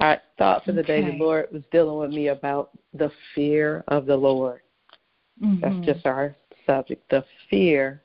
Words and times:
I 0.00 0.18
thought 0.38 0.64
for 0.64 0.72
the 0.72 0.80
okay. 0.80 1.02
day 1.02 1.10
the 1.10 1.22
Lord 1.22 1.48
was 1.52 1.62
dealing 1.70 1.98
with 1.98 2.10
me 2.10 2.28
about 2.28 2.70
the 2.94 3.10
fear 3.34 3.84
of 3.88 4.06
the 4.06 4.16
Lord. 4.16 4.60
Mm-hmm. 5.42 5.60
That's 5.60 5.86
just 5.86 6.06
our 6.06 6.36
subject. 6.66 7.08
The 7.10 7.24
fear. 7.48 8.02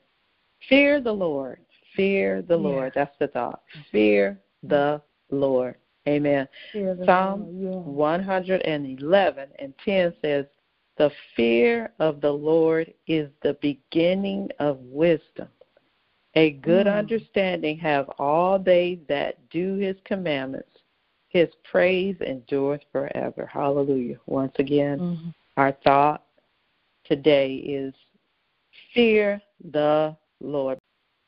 Fear 0.68 1.00
the 1.00 1.12
Lord. 1.12 1.60
Fear 1.94 2.42
the 2.42 2.56
yeah. 2.56 2.62
Lord. 2.62 2.92
That's 2.94 3.16
the 3.18 3.28
thought. 3.28 3.62
Fear 3.90 4.38
the 4.62 5.00
Lord. 5.30 5.76
Amen. 6.06 6.46
Psalm 7.04 7.48
yeah. 7.58 7.70
111 7.70 9.48
and 9.58 9.74
10 9.84 10.14
says, 10.22 10.44
The 10.98 11.10
fear 11.34 11.92
of 11.98 12.20
the 12.20 12.30
Lord 12.30 12.92
is 13.06 13.28
the 13.42 13.56
beginning 13.60 14.50
of 14.60 14.78
wisdom. 14.80 15.48
A 16.34 16.52
good 16.52 16.86
mm. 16.86 16.96
understanding 16.96 17.78
have 17.78 18.08
all 18.18 18.58
they 18.58 19.00
that 19.08 19.48
do 19.48 19.76
his 19.76 19.96
commandments. 20.04 20.68
His 21.36 21.50
praise 21.70 22.16
endureth 22.22 22.80
forever. 22.90 23.44
Hallelujah. 23.44 24.16
Once 24.24 24.54
again, 24.58 24.98
mm-hmm. 24.98 25.28
our 25.58 25.72
thought 25.84 26.24
today 27.04 27.56
is 27.56 27.92
fear 28.94 29.38
the 29.70 30.16
Lord. 30.40 30.78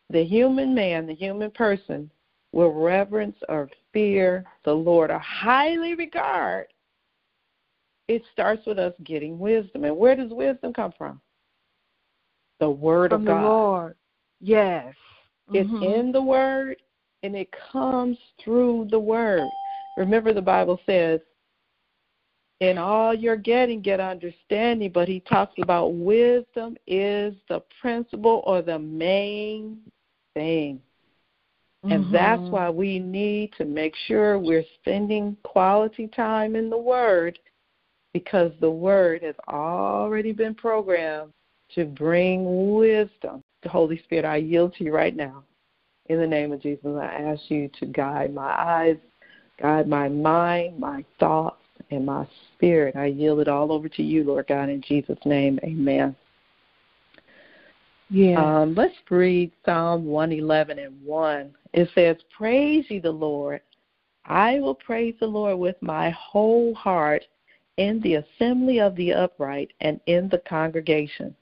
The 0.08 0.24
human 0.24 0.74
man, 0.74 1.06
the 1.06 1.14
human 1.14 1.50
person, 1.50 2.10
will 2.52 2.72
reverence 2.72 3.36
or 3.50 3.68
fear 3.92 4.46
the 4.64 4.72
Lord 4.72 5.10
or 5.10 5.18
highly 5.18 5.94
regard. 5.94 6.68
It 8.08 8.22
starts 8.32 8.64
with 8.64 8.78
us 8.78 8.94
getting 9.04 9.38
wisdom. 9.38 9.84
And 9.84 9.94
where 9.94 10.16
does 10.16 10.30
wisdom 10.30 10.72
come 10.72 10.94
from? 10.96 11.20
The 12.60 12.70
Word 12.70 13.10
from 13.10 13.20
of 13.20 13.26
God. 13.26 13.42
The 13.42 13.46
Lord. 13.46 13.96
Yes. 14.40 14.94
It's 15.52 15.68
mm-hmm. 15.68 15.82
in 15.82 16.12
the 16.12 16.22
Word 16.22 16.76
and 17.22 17.36
it 17.36 17.50
comes 17.70 18.16
through 18.42 18.88
the 18.90 18.98
Word. 18.98 19.46
Remember, 19.96 20.32
the 20.32 20.42
Bible 20.42 20.80
says, 20.86 21.20
in 22.60 22.76
all 22.76 23.14
you're 23.14 23.36
getting, 23.36 23.80
get 23.80 24.00
understanding, 24.00 24.90
but 24.92 25.08
he 25.08 25.20
talks 25.20 25.54
about 25.62 25.94
wisdom 25.94 26.76
is 26.86 27.34
the 27.48 27.62
principle 27.80 28.42
or 28.46 28.62
the 28.62 28.78
main 28.78 29.78
thing. 30.34 30.80
And 31.84 32.04
mm-hmm. 32.04 32.12
that's 32.12 32.42
why 32.42 32.68
we 32.70 32.98
need 32.98 33.52
to 33.58 33.64
make 33.64 33.94
sure 34.06 34.38
we're 34.38 34.64
spending 34.80 35.36
quality 35.44 36.08
time 36.08 36.56
in 36.56 36.68
the 36.68 36.78
Word 36.78 37.38
because 38.12 38.50
the 38.60 38.70
Word 38.70 39.22
has 39.22 39.36
already 39.48 40.32
been 40.32 40.54
programmed 40.54 41.32
to 41.76 41.84
bring 41.84 42.74
wisdom. 42.74 43.44
The 43.62 43.68
Holy 43.68 44.02
Spirit, 44.02 44.24
I 44.24 44.36
yield 44.36 44.74
to 44.74 44.84
you 44.84 44.92
right 44.92 45.14
now. 45.14 45.44
In 46.06 46.18
the 46.18 46.26
name 46.26 46.52
of 46.52 46.62
Jesus, 46.62 46.86
I 46.86 47.06
ask 47.06 47.42
you 47.48 47.70
to 47.78 47.86
guide 47.86 48.34
my 48.34 48.50
eyes, 48.50 48.96
guide 49.60 49.88
my 49.88 50.08
mind, 50.08 50.78
my 50.78 51.04
thoughts, 51.18 51.56
and 51.90 52.06
my 52.06 52.26
spirit. 52.54 52.96
I 52.96 53.06
yield 53.06 53.40
it 53.40 53.48
all 53.48 53.72
over 53.72 53.88
to 53.88 54.02
you, 54.02 54.24
Lord 54.24 54.46
God, 54.48 54.68
in 54.68 54.82
Jesus' 54.82 55.18
name. 55.24 55.58
Amen. 55.62 56.14
Yeah. 58.10 58.62
Um, 58.62 58.74
let's 58.74 58.94
read 59.10 59.52
Psalm 59.64 60.06
111 60.06 60.78
and 60.78 61.04
1. 61.04 61.54
It 61.74 61.88
says, 61.94 62.16
Praise 62.36 62.86
ye 62.88 62.98
the 62.98 63.10
Lord. 63.10 63.60
I 64.24 64.60
will 64.60 64.74
praise 64.74 65.14
the 65.20 65.26
Lord 65.26 65.58
with 65.58 65.76
my 65.80 66.10
whole 66.10 66.74
heart 66.74 67.24
in 67.76 68.00
the 68.00 68.16
assembly 68.16 68.80
of 68.80 68.94
the 68.96 69.12
upright 69.12 69.72
and 69.80 70.00
in 70.06 70.28
the 70.28 70.38
congregation. 70.38 71.34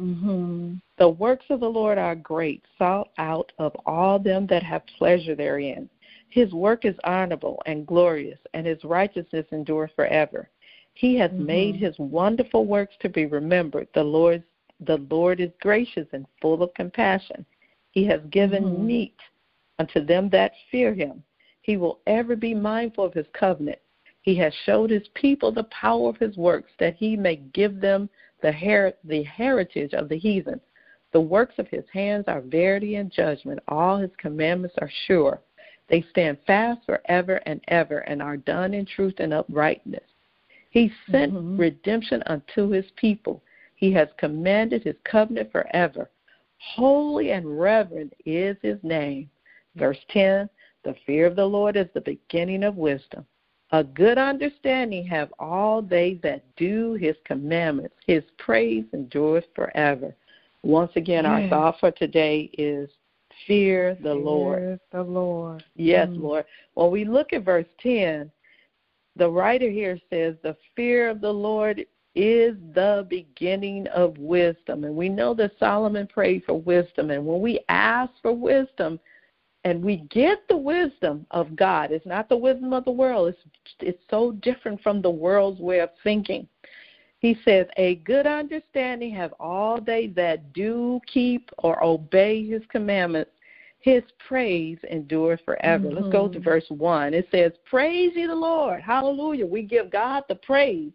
Mm-hmm. 0.00 0.74
The 0.98 1.08
works 1.08 1.44
of 1.50 1.60
the 1.60 1.68
Lord 1.68 1.98
are 1.98 2.14
great, 2.14 2.62
sought 2.78 3.10
out 3.18 3.52
of 3.58 3.74
all 3.86 4.18
them 4.18 4.46
that 4.48 4.62
have 4.62 4.82
pleasure 4.98 5.34
therein. 5.34 5.88
His 6.32 6.54
work 6.54 6.86
is 6.86 6.96
honorable 7.04 7.62
and 7.66 7.86
glorious, 7.86 8.38
and 8.54 8.66
his 8.66 8.82
righteousness 8.84 9.44
endures 9.52 9.90
forever. 9.94 10.48
He 10.94 11.14
has 11.16 11.30
mm-hmm. 11.30 11.44
made 11.44 11.76
his 11.76 11.94
wonderful 11.98 12.64
works 12.64 12.94
to 13.00 13.10
be 13.10 13.26
remembered. 13.26 13.88
The 13.92 14.02
Lord, 14.02 14.42
the 14.80 14.96
Lord 15.10 15.40
is 15.40 15.50
gracious 15.60 16.06
and 16.14 16.24
full 16.40 16.62
of 16.62 16.72
compassion. 16.72 17.44
He 17.90 18.06
has 18.06 18.22
given 18.30 18.64
mm-hmm. 18.64 18.86
meat 18.86 19.16
unto 19.78 20.02
them 20.02 20.30
that 20.30 20.52
fear 20.70 20.94
him. 20.94 21.22
He 21.60 21.76
will 21.76 22.00
ever 22.06 22.34
be 22.34 22.54
mindful 22.54 23.04
of 23.04 23.12
his 23.12 23.26
covenant. 23.34 23.80
He 24.22 24.34
has 24.36 24.54
showed 24.64 24.88
his 24.88 25.08
people 25.12 25.52
the 25.52 25.64
power 25.64 26.08
of 26.08 26.16
his 26.16 26.38
works, 26.38 26.70
that 26.78 26.96
he 26.96 27.14
may 27.14 27.36
give 27.52 27.78
them 27.78 28.08
the, 28.40 28.52
her- 28.52 28.94
the 29.04 29.22
heritage 29.24 29.92
of 29.92 30.08
the 30.08 30.18
heathen. 30.18 30.62
The 31.12 31.20
works 31.20 31.58
of 31.58 31.68
his 31.68 31.84
hands 31.92 32.24
are 32.26 32.40
verity 32.40 32.94
and 32.94 33.12
judgment. 33.12 33.60
All 33.68 33.98
his 33.98 34.10
commandments 34.16 34.76
are 34.80 34.90
sure. 35.06 35.42
They 35.88 36.02
stand 36.10 36.38
fast 36.46 36.80
forever 36.86 37.40
and 37.46 37.60
ever 37.68 37.98
and 37.98 38.22
are 38.22 38.36
done 38.36 38.74
in 38.74 38.86
truth 38.86 39.14
and 39.18 39.32
uprightness. 39.34 40.04
He 40.70 40.90
sent 41.10 41.34
mm-hmm. 41.34 41.58
redemption 41.58 42.22
unto 42.26 42.70
his 42.70 42.86
people. 42.96 43.42
He 43.74 43.92
has 43.92 44.08
commanded 44.16 44.84
his 44.84 44.96
covenant 45.04 45.52
forever. 45.52 46.08
Holy 46.58 47.32
and 47.32 47.60
reverend 47.60 48.14
is 48.24 48.56
his 48.62 48.78
name. 48.82 49.28
Verse 49.76 49.98
10 50.10 50.48
The 50.84 50.94
fear 51.04 51.26
of 51.26 51.36
the 51.36 51.44
Lord 51.44 51.76
is 51.76 51.88
the 51.92 52.00
beginning 52.00 52.62
of 52.62 52.76
wisdom. 52.76 53.26
A 53.72 53.82
good 53.82 54.18
understanding 54.18 55.06
have 55.06 55.32
all 55.38 55.82
they 55.82 56.20
that 56.22 56.44
do 56.56 56.92
his 56.94 57.16
commandments. 57.24 57.96
His 58.06 58.22
praise 58.38 58.84
endureth 58.92 59.46
forever. 59.54 60.14
Once 60.62 60.92
again, 60.94 61.26
our 61.26 61.48
thought 61.48 61.80
for 61.80 61.90
today 61.90 62.50
is 62.56 62.88
fear 63.46 63.94
the 63.96 64.02
fear 64.02 64.14
Lord. 64.14 64.80
The 64.92 65.02
Lord. 65.02 65.64
Yes, 65.74 66.08
mm. 66.08 66.22
Lord. 66.22 66.44
When 66.74 66.90
we 66.90 67.04
look 67.04 67.32
at 67.32 67.44
verse 67.44 67.66
10, 67.80 68.30
the 69.16 69.28
writer 69.28 69.70
here 69.70 69.98
says, 70.10 70.36
The 70.42 70.56
fear 70.74 71.10
of 71.10 71.20
the 71.20 71.32
Lord 71.32 71.84
is 72.14 72.56
the 72.74 73.06
beginning 73.08 73.86
of 73.88 74.18
wisdom. 74.18 74.84
And 74.84 74.94
we 74.94 75.08
know 75.08 75.34
that 75.34 75.52
Solomon 75.58 76.06
prayed 76.06 76.44
for 76.44 76.54
wisdom. 76.54 77.10
And 77.10 77.24
when 77.24 77.40
we 77.40 77.60
ask 77.68 78.12
for 78.22 78.32
wisdom, 78.32 78.98
and 79.64 79.82
we 79.82 79.98
get 80.10 80.46
the 80.48 80.56
wisdom 80.56 81.26
of 81.30 81.54
God. 81.54 81.92
It's 81.92 82.06
not 82.06 82.28
the 82.28 82.36
wisdom 82.36 82.72
of 82.72 82.84
the 82.84 82.90
world. 82.90 83.28
It's 83.28 83.74
it's 83.80 84.02
so 84.10 84.32
different 84.32 84.80
from 84.82 85.00
the 85.00 85.10
world's 85.10 85.60
way 85.60 85.80
of 85.80 85.90
thinking. 86.02 86.48
He 87.22 87.38
says, 87.44 87.68
"A 87.76 87.94
good 87.96 88.26
understanding 88.26 89.14
have 89.14 89.32
all 89.38 89.80
they 89.80 90.08
that 90.08 90.52
do 90.52 91.00
keep 91.06 91.50
or 91.58 91.82
obey 91.82 92.44
His 92.44 92.62
commandments. 92.68 93.30
His 93.78 94.02
praise 94.28 94.78
endures 94.90 95.40
forever." 95.44 95.86
Mm-hmm. 95.86 95.96
Let's 95.96 96.12
go 96.12 96.28
to 96.28 96.34
mm-hmm. 96.34 96.44
verse 96.44 96.66
one. 96.68 97.14
It 97.14 97.28
says, 97.30 97.52
"Praise 97.64 98.12
ye 98.16 98.26
the 98.26 98.34
Lord, 98.34 98.82
Hallelujah." 98.82 99.46
We 99.46 99.62
give 99.62 99.88
God 99.90 100.24
the 100.28 100.34
praise. 100.34 100.92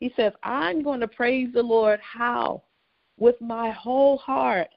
He 0.00 0.12
says, 0.16 0.32
"I'm 0.42 0.82
going 0.82 1.00
to 1.00 1.08
praise 1.08 1.52
the 1.52 1.62
Lord 1.62 2.00
how." 2.00 2.62
With 3.18 3.40
my 3.40 3.70
whole 3.70 4.18
heart 4.18 4.68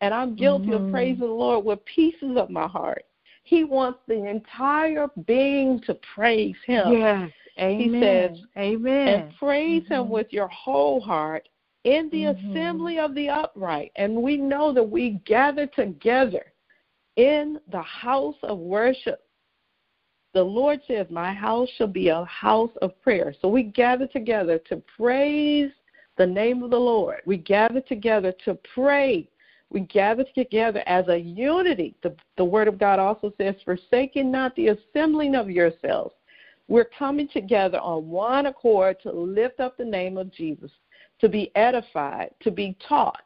and 0.00 0.14
I'm 0.14 0.36
guilty 0.36 0.66
mm-hmm. 0.66 0.86
of 0.86 0.92
praising 0.92 1.26
the 1.26 1.32
Lord 1.32 1.64
with 1.64 1.84
pieces 1.84 2.36
of 2.36 2.50
my 2.50 2.66
heart. 2.66 3.04
He 3.42 3.64
wants 3.64 3.98
the 4.06 4.28
entire 4.28 5.08
being 5.26 5.80
to 5.86 5.94
praise 6.14 6.56
Him. 6.66 6.92
Yes. 6.92 7.30
Amen. 7.58 7.92
He 7.94 8.00
says, 8.00 8.38
Amen. 8.56 9.08
And 9.08 9.36
praise 9.38 9.82
mm-hmm. 9.84 9.94
Him 9.94 10.08
with 10.08 10.28
your 10.30 10.48
whole 10.48 11.00
heart 11.00 11.48
in 11.84 12.08
the 12.10 12.24
mm-hmm. 12.24 12.50
assembly 12.50 12.98
of 12.98 13.14
the 13.14 13.28
upright. 13.28 13.92
And 13.96 14.14
we 14.22 14.36
know 14.36 14.72
that 14.72 14.82
we 14.82 15.20
gather 15.24 15.66
together 15.66 16.52
in 17.16 17.58
the 17.70 17.82
house 17.82 18.36
of 18.42 18.58
worship. 18.58 19.22
The 20.32 20.42
Lord 20.42 20.80
says, 20.86 21.06
My 21.10 21.32
house 21.32 21.68
shall 21.76 21.88
be 21.88 22.08
a 22.08 22.24
house 22.24 22.70
of 22.82 23.00
prayer. 23.02 23.34
So 23.42 23.48
we 23.48 23.64
gather 23.64 24.06
together 24.06 24.58
to 24.68 24.82
praise 24.96 25.72
the 26.18 26.26
name 26.26 26.62
of 26.62 26.70
the 26.70 26.78
Lord. 26.78 27.20
We 27.26 27.36
gather 27.36 27.80
together 27.80 28.32
to 28.44 28.58
pray 28.74 29.28
we 29.70 29.80
gather 29.80 30.24
together 30.34 30.82
as 30.86 31.06
a 31.08 31.16
unity. 31.16 31.94
The, 32.02 32.14
the 32.36 32.44
Word 32.44 32.66
of 32.66 32.78
God 32.78 32.98
also 32.98 33.32
says, 33.38 33.54
forsaking 33.64 34.30
not 34.30 34.54
the 34.56 34.68
assembling 34.68 35.36
of 35.36 35.48
yourselves. 35.48 36.14
We're 36.70 36.84
coming 36.84 37.26
together 37.26 37.80
on 37.80 38.08
one 38.08 38.46
accord 38.46 38.98
to 39.02 39.10
lift 39.10 39.58
up 39.58 39.76
the 39.76 39.84
name 39.84 40.16
of 40.16 40.32
Jesus, 40.32 40.70
to 41.20 41.28
be 41.28 41.50
edified, 41.56 42.30
to 42.42 42.52
be 42.52 42.76
taught, 42.88 43.24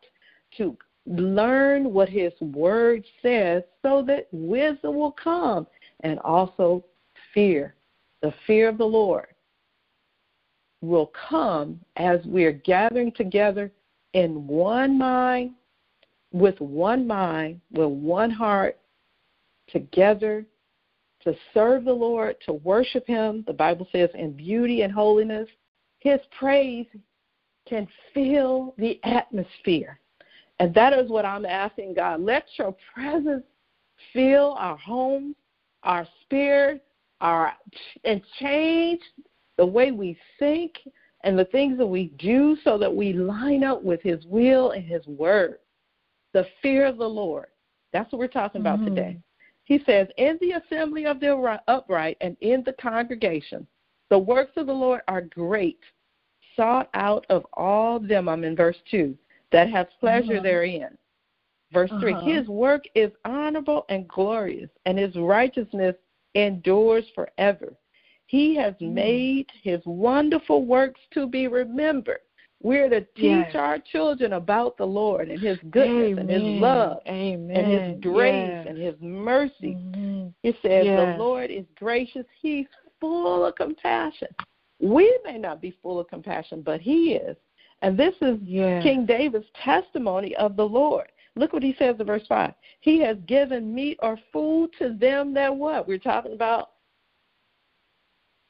to 0.57 0.75
learn 1.07 1.93
what 1.93 2.09
His 2.09 2.33
Word 2.41 3.05
says 3.21 3.63
so 3.83 4.03
that 4.07 4.29
wisdom 4.33 4.97
will 4.97 5.13
come 5.13 5.67
and 6.01 6.19
also 6.21 6.83
fear. 7.35 7.75
The 8.23 8.33
fear 8.47 8.67
of 8.67 8.79
the 8.79 8.87
Lord 8.87 9.27
will 10.81 11.13
come 11.29 11.79
as 11.97 12.25
we 12.25 12.45
are 12.45 12.53
gathering 12.53 13.13
together 13.13 13.71
in 14.15 14.47
one 14.47 14.97
mind 14.97 15.51
with 16.33 16.59
one 16.63 17.07
mind, 17.07 17.61
with 17.73 17.91
one 17.91 18.31
heart, 18.31 18.79
together 19.69 20.47
to 21.25 21.35
serve 21.53 21.85
the 21.85 21.93
Lord, 21.93 22.37
to 22.47 22.53
worship 22.53 23.06
Him. 23.06 23.44
The 23.47 23.53
Bible 23.53 23.88
says, 23.93 24.11
in 24.15 24.32
beauty 24.32 24.82
and 24.82 24.93
holiness. 24.93 25.49
His 26.00 26.21
praise 26.38 26.87
can 27.67 27.88
fill 28.12 28.75
the 28.79 29.00
atmosphere. 29.05 29.99
And 30.61 30.73
that 30.75 30.93
is 30.93 31.11
what 31.11 31.25
I'm 31.25 31.47
asking 31.47 31.94
God. 31.94 32.21
Let 32.21 32.44
your 32.59 32.76
presence 32.94 33.44
fill 34.12 34.55
our 34.59 34.76
homes, 34.76 35.35
our 35.82 36.06
spirit, 36.23 36.85
our 37.21 37.53
and 38.05 38.23
change 38.38 39.00
the 39.56 39.67
way 39.67 39.91
we 39.91 40.19
think 40.38 40.79
and 41.23 41.38
the 41.38 41.44
things 41.47 41.79
that 41.79 41.87
we 41.87 42.06
do 42.19 42.56
so 42.65 42.77
that 42.77 42.94
we 42.94 43.12
line 43.15 43.65
up 43.65 43.82
with 43.82 44.03
his 44.03 44.25
will 44.27 44.73
and 44.73 44.85
his 44.85 45.06
word. 45.06 45.59
The 46.35 46.47
fear 46.61 46.87
of 46.87 46.99
the 46.99 47.09
Lord. 47.09 47.47
That's 47.93 48.11
what 48.12 48.19
we're 48.19 48.29
talking 48.29 48.61
about 48.61 48.81
Mhm. 48.81 48.87
today. 48.87 49.19
He 49.65 49.83
says, 49.85 50.09
In 50.19 50.39
the 50.41 50.53
assembly 50.53 51.07
of 51.07 51.21
the 51.21 51.61
upright 51.69 52.17
and 52.21 52.37
in 52.41 52.63
the 52.65 52.75
congregation, 52.75 53.67
the 54.11 54.19
works 54.19 54.53
of 54.57 54.67
the 54.67 54.73
Lord 54.73 55.01
are 55.09 55.23
great, 55.23 55.81
sought 56.55 56.91
out 56.95 57.27
of 57.31 57.47
all 57.55 57.99
them. 57.99 58.29
I'm 58.29 58.45
in 58.45 58.55
verse 58.55 58.81
2 58.91 59.17
that 59.51 59.71
have 59.71 59.89
pleasure 60.01 60.39
Mhm. 60.39 60.43
therein. 60.43 60.99
Verse 61.73 61.91
3 61.99 62.13
Uh-huh. 62.13 62.25
His 62.25 62.49
work 62.49 62.85
is 62.95 63.11
honorable 63.25 63.85
and 63.89 64.07
glorious, 64.07 64.71
and 64.85 64.99
his 64.99 65.17
righteousness 65.17 65.97
endures 66.35 67.09
forever. 67.11 67.75
He 68.27 68.55
has 68.57 68.75
Mm. 68.77 68.93
made 68.93 69.51
his 69.63 69.85
wonderful 69.87 70.65
works 70.65 71.01
to 71.13 71.27
be 71.27 71.49
remembered. 71.49 72.21
We're 72.65 72.89
to 72.89 73.03
teach 73.03 73.45
Yes. 73.47 73.55
our 73.55 73.79
children 73.79 74.33
about 74.33 74.79
the 74.79 74.87
Lord 74.87 75.29
and 75.29 75.39
his 75.39 75.59
goodness 75.71 76.19
and 76.19 76.31
his 76.31 76.43
love 76.43 77.03
Amen. 77.07 77.55
and 77.55 77.67
his 77.71 78.01
grace 78.01 78.49
Yes. 78.49 78.67
and 78.67 78.79
his 78.79 79.01
mercy. 79.03 79.75
Mhm. 79.75 80.33
It 80.43 80.57
says 80.63 80.87
Yes. 80.87 81.19
the 81.19 81.23
Lord 81.23 81.51
is 81.51 81.67
gracious. 81.75 82.27
He's 82.41 82.67
full 83.01 83.45
of 83.45 83.55
compassion. 83.57 84.29
We 84.81 85.15
may 85.25 85.37
not 85.37 85.61
be 85.61 85.73
full 85.83 86.01
of 86.01 86.09
compassion, 86.09 86.63
but 86.63 86.81
he 86.81 87.17
is. 87.17 87.37
And 87.83 87.99
this 87.99 88.15
is. 88.23 88.39
King 88.83 89.05
David's 89.05 89.51
testimony 89.53 90.35
of 90.37 90.57
the 90.57 90.67
Lord. 90.67 91.13
Look 91.37 91.53
what 91.53 91.63
he 91.63 91.75
says 91.75 92.01
in 92.01 92.07
verse 92.07 92.27
5. 92.27 92.55
He 92.81 92.99
has 93.01 93.19
given 93.27 93.75
meat 93.75 93.99
or 94.03 94.17
food 94.33 94.73
to 94.79 94.95
them 94.95 95.35
that 95.35 95.55
what? 95.55 95.87
We're 95.87 95.99
talking 95.99 96.33
about 96.33 96.71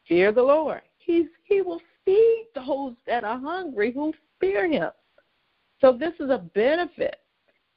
fear 0.05 0.31
the 0.31 0.43
Lord. 0.43 0.83
He's, 0.99 1.27
he 1.43 1.63
will 1.63 1.81
feed 2.05 2.49
those 2.55 2.95
that 3.06 3.25
are 3.25 3.39
hungry 3.39 3.93
who 3.93 4.12
fear 4.41 4.69
him. 4.69 4.91
So 5.81 5.93
this 5.93 6.15
is 6.21 6.31
a 6.31 6.39
benefit. 6.55 7.21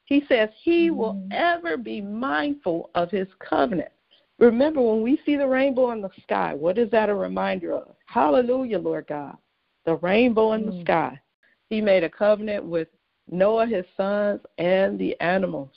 He 0.06 0.26
says 0.28 0.50
he 0.62 0.90
will 0.90 1.16
Mhm. 1.16 1.34
ever 1.34 1.78
be 1.78 2.00
mindful 2.02 2.90
of 2.96 3.12
his 3.12 3.28
covenant. 3.40 3.92
Remember, 4.40 4.82
when 4.82 5.02
we 5.02 5.18
see 5.26 5.36
the 5.36 5.48
rainbow 5.48 5.92
in 5.92 6.02
the 6.02 6.12
sky, 6.22 6.54
what 6.54 6.78
is 6.78 6.90
that 6.92 7.10
a 7.10 7.16
reminder 7.16 7.74
of? 7.74 7.96
Hallelujah, 8.06 8.80
Lord 8.80 9.08
God. 9.08 9.38
The 9.86 9.96
rainbow 9.96 10.54
in 10.54 10.66
the 10.66 10.72
Mm. 10.72 10.82
sky. 10.82 11.22
He 11.70 11.82
made 11.82 12.04
a 12.04 12.10
covenant 12.10 12.64
with 12.64 12.88
Noah, 13.30 13.66
his 13.66 13.86
sons, 13.98 14.46
and 14.58 14.98
the 14.98 15.20
animals. 15.20 15.76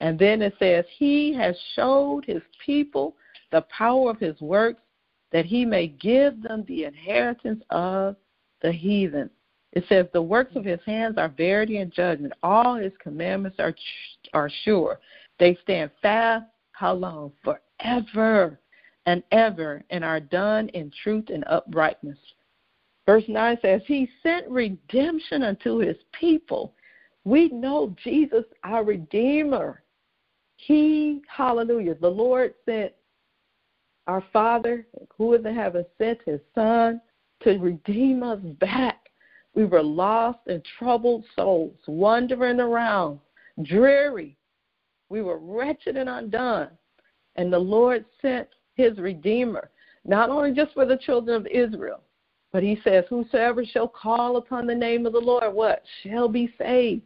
And 0.00 0.18
then 0.18 0.42
it 0.42 0.56
says, 0.58 0.84
He 0.88 1.32
has 1.32 1.58
showed 1.74 2.24
his 2.24 2.42
people 2.58 3.16
the 3.50 3.62
power 3.62 4.10
of 4.10 4.18
his 4.18 4.40
works, 4.40 4.82
that 5.34 5.44
he 5.44 5.64
may 5.64 5.88
give 5.88 6.40
them 6.42 6.64
the 6.68 6.84
inheritance 6.84 7.60
of 7.70 8.14
the 8.62 8.70
heathen. 8.70 9.28
It 9.72 9.84
says, 9.88 10.06
The 10.12 10.22
works 10.22 10.54
of 10.54 10.64
his 10.64 10.78
hands 10.86 11.18
are 11.18 11.28
verity 11.28 11.78
and 11.78 11.92
judgment. 11.92 12.32
All 12.44 12.76
his 12.76 12.92
commandments 13.02 13.58
are, 13.58 13.74
are 14.32 14.48
sure. 14.62 15.00
They 15.40 15.58
stand 15.64 15.90
fast. 16.00 16.46
How 16.70 16.94
long? 16.94 17.32
Forever 17.42 18.60
and 19.06 19.24
ever, 19.32 19.82
and 19.90 20.04
are 20.04 20.20
done 20.20 20.68
in 20.68 20.92
truth 21.02 21.26
and 21.30 21.44
uprightness. 21.48 22.18
Verse 23.04 23.24
9 23.26 23.58
says, 23.60 23.82
He 23.86 24.08
sent 24.22 24.48
redemption 24.48 25.42
unto 25.42 25.78
His 25.78 25.96
people. 26.18 26.74
We 27.24 27.48
know 27.48 27.94
Jesus, 28.02 28.44
our 28.62 28.84
Redeemer. 28.84 29.82
He, 30.56 31.22
hallelujah, 31.28 31.96
the 31.96 32.08
Lord 32.08 32.54
sent 32.64 32.92
our 34.06 34.22
Father, 34.32 34.86
who 35.16 35.32
is 35.34 35.44
in 35.44 35.54
heaven, 35.54 35.84
sent 35.98 36.20
His 36.26 36.40
Son 36.54 37.00
to 37.42 37.58
redeem 37.58 38.22
us 38.22 38.40
back. 38.60 39.08
We 39.54 39.64
were 39.64 39.82
lost 39.82 40.40
and 40.46 40.62
troubled 40.78 41.24
souls, 41.36 41.76
wandering 41.86 42.60
around, 42.60 43.20
dreary. 43.62 44.36
We 45.08 45.22
were 45.22 45.38
wretched 45.38 45.96
and 45.96 46.08
undone. 46.08 46.70
And 47.36 47.52
the 47.52 47.58
Lord 47.58 48.04
sent 48.20 48.48
His 48.74 48.98
Redeemer, 48.98 49.70
not 50.04 50.30
only 50.30 50.52
just 50.52 50.74
for 50.74 50.84
the 50.84 50.96
children 50.96 51.36
of 51.36 51.46
Israel, 51.46 52.00
but 52.52 52.62
he 52.62 52.78
says, 52.84 53.04
Whosoever 53.08 53.64
shall 53.64 53.88
call 53.88 54.36
upon 54.36 54.66
the 54.66 54.74
name 54.74 55.06
of 55.06 55.12
the 55.12 55.20
Lord, 55.20 55.52
what? 55.52 55.82
Shall 56.02 56.28
be 56.28 56.52
saved. 56.58 57.02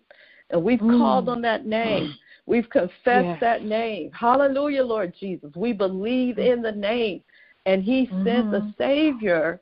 And 0.51 0.63
we've 0.63 0.81
Mm. 0.81 0.99
called 0.99 1.29
on 1.29 1.41
that 1.43 1.67
name. 1.67 2.15
We've 2.49 2.69
confessed 2.71 2.97
Yes. 3.05 3.41
that 3.41 3.65
name. 3.65 4.11
Hallelujah, 4.13 4.83
Lord 4.83 5.13
Jesus. 5.21 5.55
We 5.55 5.75
believe 5.75 6.39
in 6.39 6.63
the 6.63 6.73
name. 6.73 7.23
And 7.67 7.83
he 7.83 8.07
sent 8.25 8.51
the 8.51 8.63
Mhm. 8.63 8.77
Savior. 8.79 9.61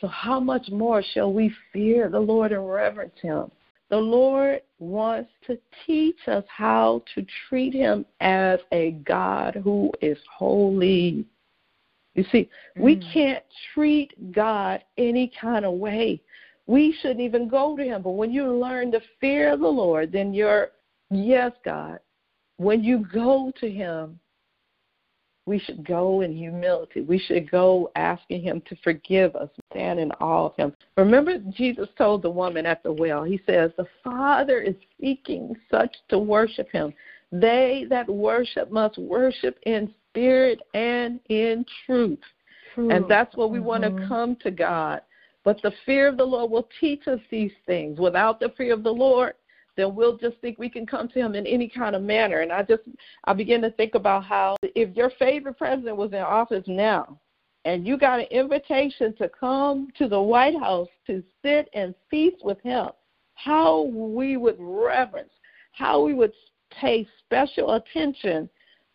So 0.00 0.06
how 0.06 0.40
much 0.40 0.70
more 0.70 1.02
shall 1.02 1.32
we 1.32 1.50
fear 1.72 2.08
the 2.08 2.18
Lord 2.18 2.52
and 2.52 2.66
reverence 2.68 3.20
him? 3.20 3.50
The 3.90 4.00
Lord 4.00 4.62
wants 4.78 5.30
to 5.46 5.58
teach 5.84 6.26
us 6.28 6.44
how 6.48 7.02
to 7.14 7.22
treat 7.48 7.74
him 7.74 8.06
as 8.20 8.58
a 8.72 8.92
God 8.92 9.54
who 9.56 9.92
is 10.00 10.18
holy. 10.26 11.26
You 12.14 12.24
see, 12.24 12.48
we 12.76 12.96
Mm. 12.96 13.12
can't 13.12 13.44
treat 13.74 14.32
God 14.32 14.82
any 14.96 15.28
kind 15.28 15.66
of 15.66 15.74
way. 15.74 16.22
We 16.66 16.92
shouldn't 16.92 17.20
even 17.20 17.46
go 17.46 17.76
to 17.76 17.84
Him. 17.84 18.02
But 18.02 18.12
when 18.12 18.32
you 18.32 18.50
learn 18.52 18.90
to 18.92 19.00
fear 19.20 19.56
the 19.56 19.68
Lord, 19.68 20.10
then 20.10 20.34
you're, 20.34 20.72
yes, 21.10 21.52
God. 21.64 22.00
When 22.58 22.82
you 22.82 23.06
go 23.12 23.52
to 23.60 23.70
Him, 23.70 24.18
we 25.46 25.60
should 25.60 25.86
go 25.86 26.22
in 26.22 26.34
humility. 26.34 27.02
We 27.02 27.18
should 27.18 27.50
go 27.50 27.90
asking 27.94 28.42
Him 28.42 28.62
to 28.68 28.76
forgive 28.82 29.36
us, 29.36 29.48
stand 29.72 30.00
in 30.00 30.10
awe 30.12 30.46
of 30.46 30.56
Him. 30.56 30.74
Remember, 30.96 31.38
Jesus 31.50 31.88
told 31.96 32.22
the 32.22 32.30
woman 32.30 32.66
at 32.66 32.82
the 32.82 32.92
well, 32.92 33.22
He 33.22 33.40
says, 33.46 33.70
The 33.76 33.86
Father 34.02 34.60
is 34.60 34.74
seeking 35.00 35.54
such 35.70 35.94
to 36.08 36.18
worship 36.18 36.70
Him. 36.72 36.92
They 37.32 37.86
that 37.90 38.08
worship 38.08 38.70
must 38.70 38.98
worship 38.98 39.58
in 39.66 39.92
spirit 40.10 40.60
and 40.74 41.20
in 41.28 41.64
truth. 41.84 42.20
True. 42.74 42.90
And 42.90 43.04
that's 43.08 43.36
what 43.36 43.50
we 43.50 43.60
want 43.60 43.84
to 43.84 43.90
Mhm. 43.90 44.08
come 44.08 44.36
to 44.36 44.50
God. 44.50 45.02
But 45.44 45.60
the 45.62 45.72
fear 45.84 46.08
of 46.08 46.16
the 46.16 46.26
Lord 46.26 46.50
will 46.50 46.68
teach 46.80 47.06
us 47.06 47.20
these 47.30 47.52
things. 47.66 48.00
Without 48.00 48.40
the 48.40 48.48
fear 48.50 48.72
of 48.72 48.82
the 48.82 48.92
Lord, 48.92 49.34
then 49.76 49.94
we'll 49.94 50.16
just 50.16 50.38
think 50.38 50.58
we 50.58 50.70
can 50.70 50.86
come 50.86 51.08
to 51.08 51.18
him 51.18 51.34
in 51.34 51.46
any 51.46 51.68
kind 51.68 51.94
of 51.94 52.02
manner. 52.02 52.40
And 52.40 52.52
I 52.52 52.62
just 52.62 52.82
I 53.24 53.32
begin 53.32 53.60
to 53.62 53.70
think 53.70 53.94
about 53.94 54.24
how 54.24 54.56
if 54.62 54.94
your 54.96 55.10
favorite 55.18 55.58
president 55.58 55.96
was 55.96 56.12
in 56.12 56.18
office 56.18 56.64
now 56.66 57.20
and 57.64 57.86
you 57.86 57.98
got 57.98 58.20
an 58.20 58.26
invitation 58.30 59.14
to 59.16 59.28
come 59.28 59.88
to 59.98 60.08
the 60.08 60.20
White 60.20 60.58
House 60.58 60.88
to 61.06 61.22
sit 61.42 61.68
and 61.74 61.94
feast 62.10 62.44
with 62.44 62.60
him, 62.62 62.88
how 63.34 63.82
we 63.82 64.36
would 64.36 64.56
reverence, 64.58 65.32
how 65.72 66.02
we 66.02 66.14
would 66.14 66.32
pay 66.70 67.06
special 67.24 67.74
attention 67.74 68.48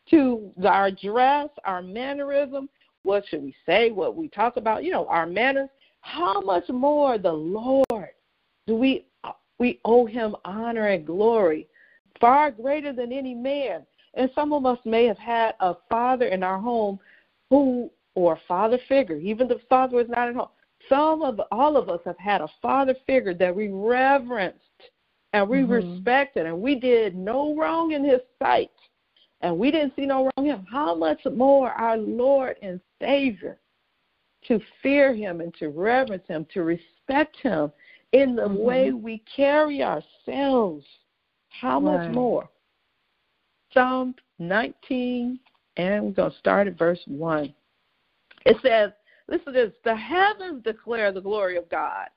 to 0.10 0.52
our 0.66 0.90
dress, 0.90 1.50
our 1.64 1.82
mannerism, 1.82 2.70
what 3.04 3.24
should 3.28 3.42
we 3.42 3.56
say, 3.66 3.92
what 3.92 4.16
we 4.16 4.28
talk 4.28 4.58
about, 4.58 4.84
you 4.84 4.92
know, 4.92 5.08
our 5.08 5.26
manners. 5.26 5.70
How 6.02 6.42
much 6.42 6.68
more 6.70 7.20
the 7.20 7.32
Lord 7.32 8.10
do 8.66 8.76
we 8.76 9.06
we 9.62 9.80
owe 9.86 10.08
him 10.08 10.36
honor 10.44 10.88
and 10.88 11.06
glory, 11.06 11.68
far 12.20 12.50
greater 12.50 12.92
than 12.92 13.14
any 13.14 13.36
man. 13.36 13.86
And 14.16 14.28
some 14.34 14.54
of 14.54 14.66
us 14.66 14.80
may 14.86 15.06
have 15.06 15.20
had 15.20 15.54
a 15.60 15.76
father 15.88 16.26
in 16.26 16.42
our 16.42 16.58
home 16.58 17.00
who 17.52 17.92
or 18.16 18.34
a 18.34 18.42
father 18.48 18.80
figure, 18.90 19.18
even 19.18 19.48
the 19.48 19.62
father 19.70 19.98
was 19.98 20.10
not 20.10 20.28
at 20.30 20.34
home. 20.34 20.48
Some 20.90 21.22
of 21.22 21.40
all 21.52 21.78
of 21.78 21.90
us 21.90 22.00
have 22.06 22.18
had 22.18 22.42
a 22.42 22.50
father 22.60 22.96
figure 23.06 23.36
that 23.36 23.56
we 23.56 23.68
reverenced 23.68 24.58
and 25.34 25.48
we 25.48 25.60
Mhm. 25.60 25.70
respected 25.70 26.48
and 26.48 26.60
we 26.60 26.74
did 26.74 27.16
no 27.16 27.54
wrong 27.54 27.92
in 27.92 28.04
his 28.04 28.22
sight 28.40 28.72
and 29.42 29.60
we 29.60 29.70
didn't 29.70 29.96
see 29.96 30.08
no 30.08 30.24
wrong 30.24 30.48
in 30.48 30.56
him, 30.56 30.66
how 30.66 30.96
much 30.96 31.24
more 31.26 31.70
our 31.74 31.98
Lord 31.98 32.58
and 32.64 32.82
Savior 33.00 33.60
to 34.48 34.60
fear 34.82 35.14
him 35.14 35.40
and 35.40 35.54
to 35.54 35.70
reverence 35.70 36.26
him, 36.28 36.46
to 36.46 36.64
respect 36.64 37.38
him 37.38 37.72
in 38.12 38.36
the 38.36 38.48
Mhm. 38.48 38.58
way 38.58 38.92
we 38.92 39.20
carry 39.20 39.84
ourselves. 39.84 40.86
How 41.50 41.80
much 41.80 42.10
more? 42.10 42.50
Psalm 43.74 44.16
19, 44.40 45.40
and 45.78 46.06
we're 46.06 46.12
going 46.12 46.32
to 46.32 46.38
start 46.38 46.68
at 46.68 46.74
verse 46.74 47.06
1. 47.08 47.54
It 48.46 48.60
says, 48.62 48.92
Listen 49.28 49.46
to 49.46 49.52
this 49.54 49.74
the 49.84 49.96
heavens 49.96 50.62
declare 50.64 51.12
the 51.14 51.22
glory 51.22 51.56
of 51.56 51.70
God, 51.70 52.10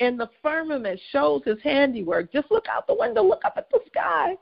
and 0.00 0.18
the 0.18 0.28
firmament 0.42 1.00
shows 1.10 1.42
his 1.44 1.60
handiwork. 1.62 2.32
Just 2.32 2.50
look 2.50 2.66
out 2.68 2.88
the 2.88 2.94
window, 2.94 3.22
look 3.22 3.44
up 3.44 3.56
at 3.56 3.70
the 3.70 3.80
sky. 3.86 4.36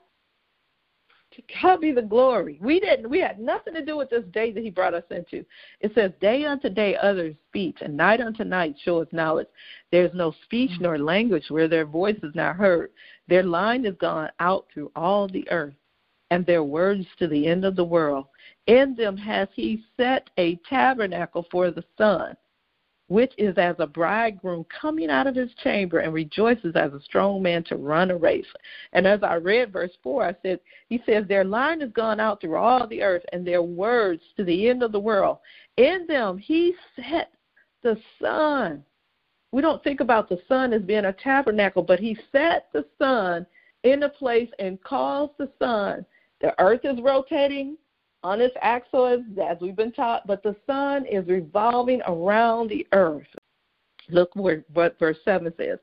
To 1.35 1.41
God 1.61 1.81
be 1.81 1.91
the 1.91 2.01
glory. 2.01 2.57
We 2.61 2.79
didn't. 2.79 3.09
We 3.09 3.19
had 3.19 3.39
nothing 3.39 3.73
to 3.73 3.83
do 3.83 3.97
with 3.97 4.09
this 4.09 4.23
day 4.31 4.51
that 4.53 4.63
He 4.63 4.69
brought 4.69 4.93
us 4.93 5.03
into. 5.11 5.45
It 5.81 5.93
says, 5.93 6.11
"Day 6.21 6.45
unto 6.45 6.69
day 6.69 6.95
others 6.95 7.35
speech, 7.49 7.77
and 7.81 7.97
night 7.97 8.21
unto 8.21 8.45
night 8.45 8.77
showeth 8.81 9.11
knowledge. 9.11 9.49
There 9.91 10.05
is 10.05 10.13
no 10.13 10.31
speech 10.43 10.71
mm. 10.71 10.81
nor 10.81 10.97
language 10.97 11.49
where 11.49 11.67
their 11.67 11.85
voice 11.85 12.17
is 12.23 12.33
not 12.35 12.55
heard. 12.55 12.91
Their 13.27 13.43
line 13.43 13.85
is 13.85 13.95
gone 13.97 14.29
out 14.39 14.67
through 14.73 14.93
all 14.95 15.27
the 15.27 15.49
earth, 15.51 15.75
and 16.31 16.45
their 16.45 16.63
words 16.63 17.05
to 17.19 17.27
the 17.27 17.47
end 17.47 17.65
of 17.65 17.75
the 17.75 17.83
world. 17.83 18.27
In 18.67 18.95
them 18.95 19.17
has 19.17 19.49
he 19.53 19.83
set 19.97 20.29
a 20.37 20.55
tabernacle 20.69 21.45
for 21.51 21.69
the 21.69 21.83
sun, 21.97 22.37
which 23.07 23.33
is 23.37 23.55
as 23.57 23.75
a 23.79 23.85
bridegroom 23.85 24.65
coming 24.65 25.09
out 25.09 25.27
of 25.27 25.35
his 25.35 25.53
chamber 25.63 25.99
and 25.99 26.13
rejoices 26.13 26.75
as 26.75 26.91
a 26.93 27.01
strong 27.01 27.41
man 27.41 27.63
to 27.63 27.75
run 27.75 28.09
a 28.09 28.17
race. 28.17 28.45
And 28.93 29.05
as 29.05 29.21
I 29.21 29.35
read 29.35 29.71
verse 29.71 29.91
4, 30.01 30.25
I 30.25 30.35
said, 30.41 30.59
He 30.89 31.01
says, 31.05 31.25
Their 31.27 31.43
line 31.43 31.81
has 31.81 31.91
gone 31.91 32.19
out 32.19 32.41
through 32.41 32.55
all 32.55 32.87
the 32.87 33.03
earth, 33.03 33.23
and 33.31 33.45
their 33.45 33.61
words 33.61 34.23
to 34.37 34.43
the 34.43 34.69
end 34.69 34.81
of 34.81 34.91
the 34.91 34.99
world. 34.99 35.37
In 35.77 36.05
them 36.07 36.37
he 36.37 36.73
set 36.95 37.31
the 37.83 37.97
sun. 38.19 38.83
We 39.51 39.61
don't 39.61 39.83
think 39.83 39.99
about 39.99 40.27
the 40.27 40.39
sun 40.47 40.73
as 40.73 40.81
being 40.81 41.05
a 41.05 41.13
tabernacle, 41.13 41.83
but 41.83 41.99
he 41.99 42.17
set 42.31 42.67
the 42.73 42.85
sun 42.97 43.45
in 43.83 44.03
a 44.03 44.09
place 44.09 44.49
and 44.57 44.81
caused 44.83 45.33
the 45.37 45.49
sun. 45.59 46.05
The 46.41 46.59
earth 46.59 46.81
is 46.83 46.99
rotating 47.01 47.77
on 48.25 48.41
its 48.41 48.55
axis, 48.59 49.21
as 49.39 49.57
we've 49.61 49.75
been 49.75 49.91
taught, 49.91 50.25
but 50.25 50.41
the 50.41 50.55
sun 50.65 51.05
is 51.05 51.27
revolving 51.27 52.01
around 52.07 52.71
the 52.71 52.87
earth. 52.91 53.27
Look 54.09 54.35
what 54.35 54.97
verse 54.99 55.17
7 55.23 55.53
says. 55.57 55.77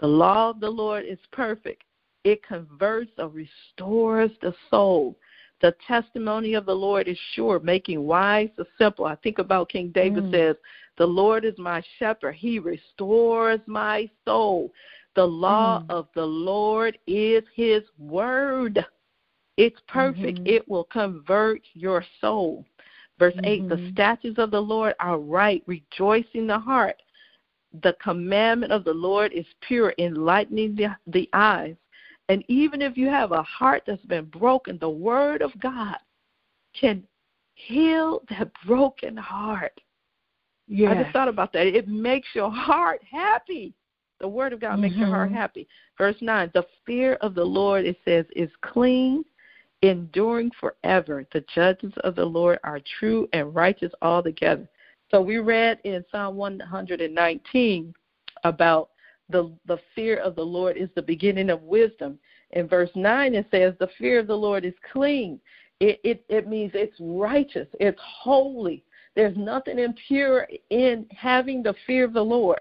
The 0.00 0.06
law 0.08 0.50
of 0.50 0.58
the 0.58 0.68
Lord 0.68 1.04
is 1.04 1.20
perfect. 1.30 1.84
It 2.24 2.42
converts 2.42 3.12
or 3.18 3.28
restores 3.28 4.32
the 4.42 4.52
soul. 4.68 5.16
The 5.62 5.76
testimony 5.86 6.54
of 6.54 6.66
the 6.66 6.74
Lord 6.74 7.06
is 7.06 7.18
sure, 7.34 7.60
making 7.60 8.02
wise 8.02 8.48
the 8.56 8.66
simple. 8.78 9.04
I 9.04 9.14
think 9.14 9.38
about 9.38 9.68
King 9.68 9.92
David 9.94 10.24
mm. 10.24 10.32
says, 10.32 10.56
The 10.98 11.06
Lord 11.06 11.44
is 11.44 11.56
my 11.56 11.84
shepherd. 12.00 12.34
He 12.34 12.58
restores 12.58 13.60
my 13.66 14.10
soul. 14.24 14.72
The 15.14 15.24
law 15.24 15.82
mm. 15.82 15.90
of 15.90 16.08
the 16.16 16.26
Lord 16.26 16.98
is 17.06 17.44
his 17.54 17.84
word. 17.96 18.84
It's 19.56 19.80
perfect. 19.88 20.38
Mm-hmm. 20.38 20.46
It 20.46 20.68
will 20.68 20.84
convert 20.84 21.62
your 21.74 22.04
soul. 22.20 22.64
Verse 23.18 23.34
mm-hmm. 23.34 23.44
8 23.44 23.68
The 23.68 23.74
mm-hmm. 23.76 23.92
statutes 23.92 24.38
of 24.38 24.50
the 24.50 24.60
Lord 24.60 24.94
are 25.00 25.18
right, 25.18 25.62
rejoicing 25.66 26.46
the 26.46 26.58
heart. 26.58 26.96
The 27.82 27.96
commandment 28.02 28.72
of 28.72 28.84
the 28.84 28.92
Lord 28.92 29.32
is 29.32 29.46
pure, 29.66 29.94
enlightening 29.98 30.76
the, 30.76 30.96
the 31.06 31.28
eyes. 31.32 31.76
And 32.28 32.44
even 32.48 32.82
if 32.82 32.96
you 32.96 33.08
have 33.08 33.32
a 33.32 33.42
heart 33.42 33.84
that's 33.86 34.04
been 34.06 34.24
broken, 34.26 34.78
the 34.78 34.90
word 34.90 35.42
of 35.42 35.52
God 35.60 35.96
can 36.78 37.02
heal 37.54 38.22
that 38.30 38.50
broken 38.66 39.16
heart. 39.16 39.78
Yeah. 40.68 40.90
I 40.90 41.02
just 41.02 41.12
thought 41.12 41.28
about 41.28 41.52
that. 41.52 41.66
It 41.66 41.88
makes 41.88 42.28
your 42.34 42.50
heart 42.50 43.00
happy. 43.08 43.74
The 44.20 44.28
word 44.28 44.52
of 44.52 44.60
God 44.60 44.72
mm-hmm. 44.72 44.82
makes 44.82 44.96
your 44.96 45.06
heart 45.06 45.28
mm-hmm. 45.28 45.38
happy. 45.38 45.68
Verse 45.96 46.16
9 46.20 46.50
The 46.54 46.66
fear 46.84 47.14
of 47.20 47.34
the 47.34 47.44
Lord, 47.44 47.84
it 47.84 47.96
says, 48.04 48.26
is 48.34 48.50
clean 48.62 49.24
enduring 49.88 50.50
forever. 50.58 51.26
The 51.32 51.44
judgments 51.54 51.98
of 52.04 52.14
the 52.14 52.24
Lord 52.24 52.58
are 52.64 52.80
true 52.98 53.28
and 53.32 53.54
righteous 53.54 53.92
altogether. 54.02 54.68
So 55.10 55.20
we 55.20 55.38
read 55.38 55.78
in 55.84 56.04
Psalm 56.10 56.36
119 56.36 57.94
about 58.44 58.90
the 59.28 59.52
the 59.66 59.78
fear 59.94 60.18
of 60.18 60.36
the 60.36 60.44
Lord 60.44 60.76
is 60.76 60.88
the 60.94 61.02
beginning 61.02 61.50
of 61.50 61.62
wisdom. 61.62 62.18
In 62.52 62.68
verse 62.68 62.90
9 62.94 63.34
it 63.34 63.46
says 63.50 63.74
the 63.78 63.88
fear 63.98 64.20
of 64.20 64.26
the 64.26 64.36
Lord 64.36 64.64
is 64.64 64.74
clean. 64.92 65.40
It 65.80 66.00
it, 66.04 66.24
it 66.28 66.48
means 66.48 66.72
it's 66.74 66.96
righteous, 67.00 67.68
it's 67.80 68.00
holy. 68.00 68.84
There's 69.14 69.36
nothing 69.36 69.78
impure 69.78 70.46
in 70.70 71.06
having 71.10 71.62
the 71.62 71.74
fear 71.86 72.04
of 72.04 72.12
the 72.12 72.24
Lord. 72.24 72.60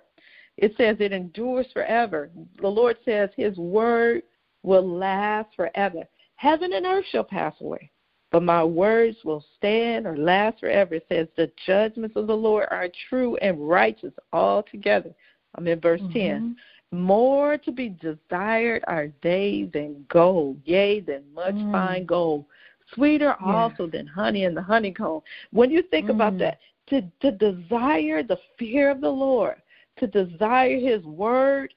It 0.58 0.74
says 0.78 0.98
it 1.00 1.12
endures 1.12 1.68
forever. 1.74 2.30
The 2.62 2.68
Lord 2.68 2.98
says 3.04 3.30
his 3.36 3.58
word 3.58 4.24
will 4.64 4.88
last 4.88 5.50
forever. 5.56 6.04
Heaven 6.36 6.74
and 6.74 6.86
earth 6.86 7.06
shall 7.12 7.24
pass 7.24 7.54
away, 7.62 7.92
but 8.32 8.44
my 8.44 8.64
words 8.64 9.18
will 9.24 9.44
stand 9.58 10.06
or 10.06 10.18
last 10.18 10.60
forever. 10.60 10.96
It 10.96 11.06
says, 11.10 11.28
The 11.36 11.52
judgments 11.66 12.16
of 12.16 12.28
the 12.28 12.36
Lord 12.36 12.68
are 12.72 12.90
true 13.10 13.36
and 13.38 13.68
righteous 13.68 14.14
altogether. 14.34 15.14
I'm 15.56 15.68
in 15.68 15.80
verse 15.80 16.02
mm-hmm. 16.02 16.14
10. 16.14 16.56
More 16.92 17.58
to 17.58 17.72
be 17.72 17.90
desired 17.90 18.84
are 18.88 19.10
they 19.24 19.70
than 19.74 20.06
gold, 20.10 20.60
yea, 20.66 21.00
than 21.02 21.24
much 21.34 21.56
mm. 21.56 21.72
fine 21.72 22.06
gold, 22.06 22.46
sweeter 22.94 23.36
yeah. 23.46 23.54
also 23.54 23.88
than 23.88 24.08
honey 24.08 24.44
in 24.44 24.54
the 24.54 24.62
honeycomb. 24.62 25.22
When 25.52 25.72
you 25.72 25.82
think 25.84 26.08
mm. 26.08 26.12
about 26.12 26.38
that, 26.40 26.60
to, 26.88 27.02
to 27.22 27.32
desire 27.32 28.22
the 28.22 28.38
fear 28.60 28.92
of 28.92 29.02
the 29.02 29.10
Lord, 29.10 29.56
to 29.98 30.08
desire 30.08 30.78
His 30.78 31.04
word, 31.04 31.74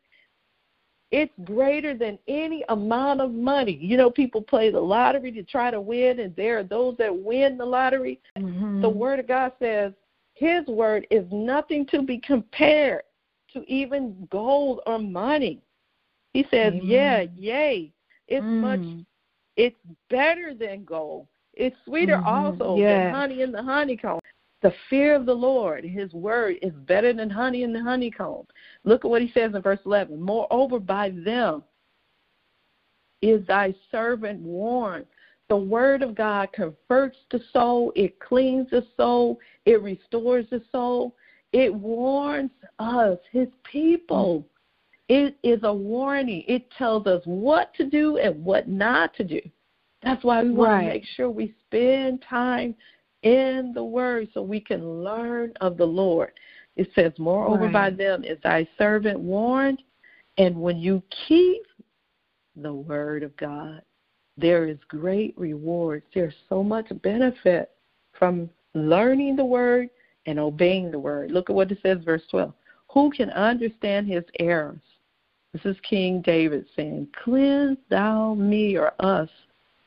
it's 1.11 1.33
greater 1.45 1.95
than 1.97 2.19
any 2.29 2.65
amount 2.69 3.21
of 3.21 3.33
money. 3.33 3.79
You 3.81 3.97
know, 3.97 4.11
people 4.11 4.43
play 4.43 4.71
the 4.71 4.81
lottery 4.81 5.33
to 5.33 5.43
try 5.43 5.71
to 5.71 5.81
win, 5.81 6.21
and 6.21 6.37
there 6.37 6.59
are 6.59 6.65
those 6.65 6.97
that 6.99 7.17
win 7.17 7.57
the 7.57 7.65
lottery. 7.65 8.21
Mm-hmm. 8.37 8.83
The 8.83 8.88
Word 8.88 9.19
of 9.21 9.29
God 9.29 9.53
says 9.59 9.93
His 10.35 10.67
Word 10.67 11.07
is 11.11 11.25
nothing 11.33 11.87
to 11.87 12.03
be 12.03 12.19
compared 12.19 13.03
to 13.55 13.65
even 13.71 14.29
gold 14.31 14.81
or 14.87 14.99
money. 14.99 15.62
He 16.35 16.43
says, 16.50 16.75
Amen. 16.75 16.81
"Yeah, 16.85 17.25
yay, 17.37 17.93
it's 18.27 18.45
mm. 18.45 18.61
much, 18.61 19.07
it's 19.57 19.79
better 20.11 20.53
than 20.53 20.85
gold. 20.85 21.27
It's 21.55 21.77
sweeter 21.87 22.19
mm-hmm. 22.19 22.29
also 22.29 22.77
yes. 22.77 23.07
than 23.07 23.15
honey 23.15 23.43
in 23.43 23.53
the 23.53 23.62
honeycomb." 23.62 24.21
The 24.62 24.73
fear 24.91 25.15
of 25.15 25.25
the 25.25 25.35
Lord, 25.35 25.85
His 25.85 26.12
word, 26.12 26.57
is 26.62 26.73
better 26.73 27.12
than 27.12 27.31
honey 27.31 27.62
in 27.62 27.73
the 27.73 27.83
honeycomb. 27.83 28.47
Look 28.85 29.05
at 29.05 29.11
what 29.11 29.23
He 29.23 29.31
says 29.33 29.55
in 29.55 29.62
verse 29.62 29.81
11. 29.87 30.21
Moreover, 30.21 30.81
by 30.81 31.11
them 31.11 31.62
is 33.23 33.47
thy 33.47 33.75
servant 33.91 34.41
warned. 34.41 35.07
The 35.49 35.57
word 35.57 36.03
of 36.03 36.15
God 36.15 36.53
converts 36.53 37.17
the 37.31 37.41
soul, 37.53 37.93
it 37.97 38.21
cleans 38.21 38.69
the 38.71 38.87
soul, 38.97 39.38
it 39.65 39.81
restores 39.83 40.45
the 40.50 40.62
soul, 40.71 41.17
it 41.53 41.73
warns 41.73 42.50
us, 42.79 43.19
His 43.33 43.49
people. 43.65 44.47
It 45.09 45.38
is 45.43 45.61
a 45.62 45.73
warning. 45.73 46.45
It 46.47 46.71
tells 46.77 47.07
us 47.07 47.23
what 47.25 47.73
to 47.75 47.88
do 47.88 48.19
and 48.19 48.45
what 48.45 48.69
not 48.69 49.15
to 49.15 49.25
do. 49.25 49.41
That's 50.03 50.23
why 50.23 50.43
we 50.43 50.50
want 50.50 50.71
right. 50.71 50.83
to 50.83 50.88
make 50.88 51.05
sure 51.17 51.31
we 51.31 51.55
spend 51.67 52.23
time 52.29 52.75
in 53.23 53.73
the 53.75 53.85
word 53.85 54.29
so 54.33 54.43
we 54.43 54.61
can 54.61 55.03
learn 55.03 55.53
of 55.61 55.77
the 55.77 55.87
Lord. 55.87 56.33
It 56.77 56.89
says, 56.95 57.13
Moreover, 57.19 57.65
right. 57.65 57.73
by 57.73 57.91
them 57.91 58.25
is 58.25 58.39
thy 58.43 58.67
servant 58.79 59.19
warned, 59.19 59.83
and 60.37 60.57
when 60.57 60.79
you 60.79 61.03
keep 61.27 61.63
the 62.57 62.73
word 62.73 63.23
of 63.23 63.37
God, 63.37 63.83
there 64.37 64.69
is 64.69 64.79
great 64.89 65.37
reward. 65.37 66.03
There's 66.15 66.35
so 66.49 66.63
much 66.63 66.87
benefit 67.03 67.71
from 68.17 68.49
learning 68.75 69.37
the 69.37 69.45
word 69.45 69.91
and 70.27 70.39
obeying 70.39 70.91
the 70.91 70.99
word. 70.99 71.33
Look 71.33 71.51
at 71.51 71.57
what 71.57 71.73
it 71.73 71.79
says, 71.83 71.99
verse 72.05 72.23
12. 72.31 72.53
Who 72.93 73.11
can 73.11 73.31
understand 73.31 74.07
his 74.07 74.25
errors? 74.39 74.81
This 75.53 75.65
is 75.65 75.77
King 75.89 76.23
David 76.23 76.67
saying, 76.77 77.09
Cleanse 77.25 77.79
thou 77.91 78.35
me 78.35 78.77
or 78.77 78.93
us 79.01 79.31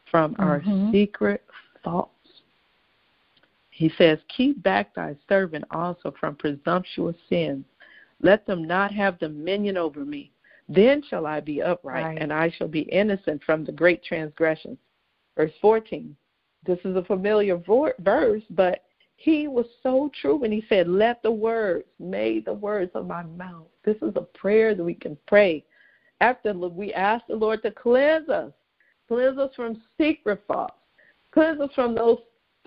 from 0.10 0.34
mm-hmm. 0.34 0.44
our 0.44 0.92
secret 0.92 1.46
faults 1.84 2.21
he 3.72 3.92
says, 3.98 4.20
Keep 4.36 4.62
back 4.62 4.94
thy 4.94 5.16
servant 5.28 5.66
also 5.72 6.13
from 6.20 6.36
presumptuous 6.36 7.16
sins. 7.28 7.66
Let 8.22 8.46
them 8.46 8.66
not 8.66 8.94
have 8.94 9.20
dominion 9.20 9.78
over 9.78 10.06
me. 10.06 10.32
Then 10.70 11.01
shall 11.10 11.25
I 11.25 11.40
be 11.40 11.62
upright, 11.62 12.06
right. 12.06 12.18
and 12.22 12.32
I 12.32 12.51
shall 12.51 12.68
be 12.68 12.82
innocent 12.82 13.42
from 13.44 13.66
the 13.66 13.72
great 13.72 14.04
transgressions. 14.04 14.78
Verse 15.36 15.51
14. 15.62 16.16
This 16.66 16.78
is 16.86 16.96
a 16.96 17.04
familiar 17.04 17.58
verse, 17.58 18.44
but 18.51 18.84
he 19.16 19.48
was 19.48 19.66
so 19.82 20.12
true 20.22 20.36
when 20.36 20.51
he 20.51 20.63
said, 20.70 20.88
Let 20.88 21.24
the 21.24 21.32
words, 21.32 21.86
may 22.00 22.40
the 22.40 22.54
words 22.54 22.92
of 22.94 23.08
my 23.08 23.24
mouth. 23.24 23.68
This 23.84 23.98
is 23.98 24.13
a 24.16 24.22
prayer 24.22 24.75
that 24.75 24.84
we 24.84 24.94
can 24.94 25.18
pray 25.28 25.66
after 26.22 26.54
we 26.54 26.94
ask 26.94 27.25
the 27.28 27.36
Lord 27.36 27.63
to 27.63 27.72
cleanse 27.72 28.30
us, 28.30 28.54
cleanse 29.08 29.40
us 29.40 29.50
from 29.56 29.82
secret 30.00 30.42
faults, 30.48 30.75
cleanse 31.34 31.60
us 31.60 31.72
from 31.74 31.96
those 31.96 32.20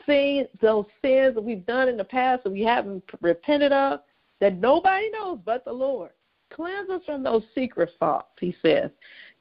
sins, 0.07 0.49
those 0.61 0.87
sins 1.03 1.35
that 1.35 1.43
we've 1.43 1.67
done 1.67 1.89
in 1.89 1.97
the 1.97 2.05
past 2.05 2.45
that 2.45 2.51
we 2.51 2.63
haven't 2.63 3.03
repented 3.21 3.73
of, 3.73 4.01
that 4.41 4.59
nobody 4.59 5.11
knows 5.11 5.39
but 5.45 5.65
the 5.65 5.73
Lord. 5.73 6.11
Cleanse 6.53 6.91
us 6.91 7.03
from 7.05 7.23
those 7.23 7.43
secret 7.55 7.91
faults, 7.99 8.29
he 8.41 8.55
says. 8.63 8.91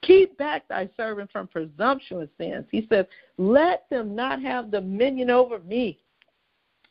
Keep 0.01 0.37
back 0.37 0.67
thy 0.67 0.89
servant 0.97 1.31
from 1.31 1.47
presumptuous 1.47 2.29
sins. 2.37 2.65
He 2.71 2.87
says, 2.89 3.05
Let 3.37 3.89
them 3.89 4.15
not 4.15 4.41
have 4.41 4.71
dominion 4.71 5.29
over 5.29 5.59
me. 5.59 5.99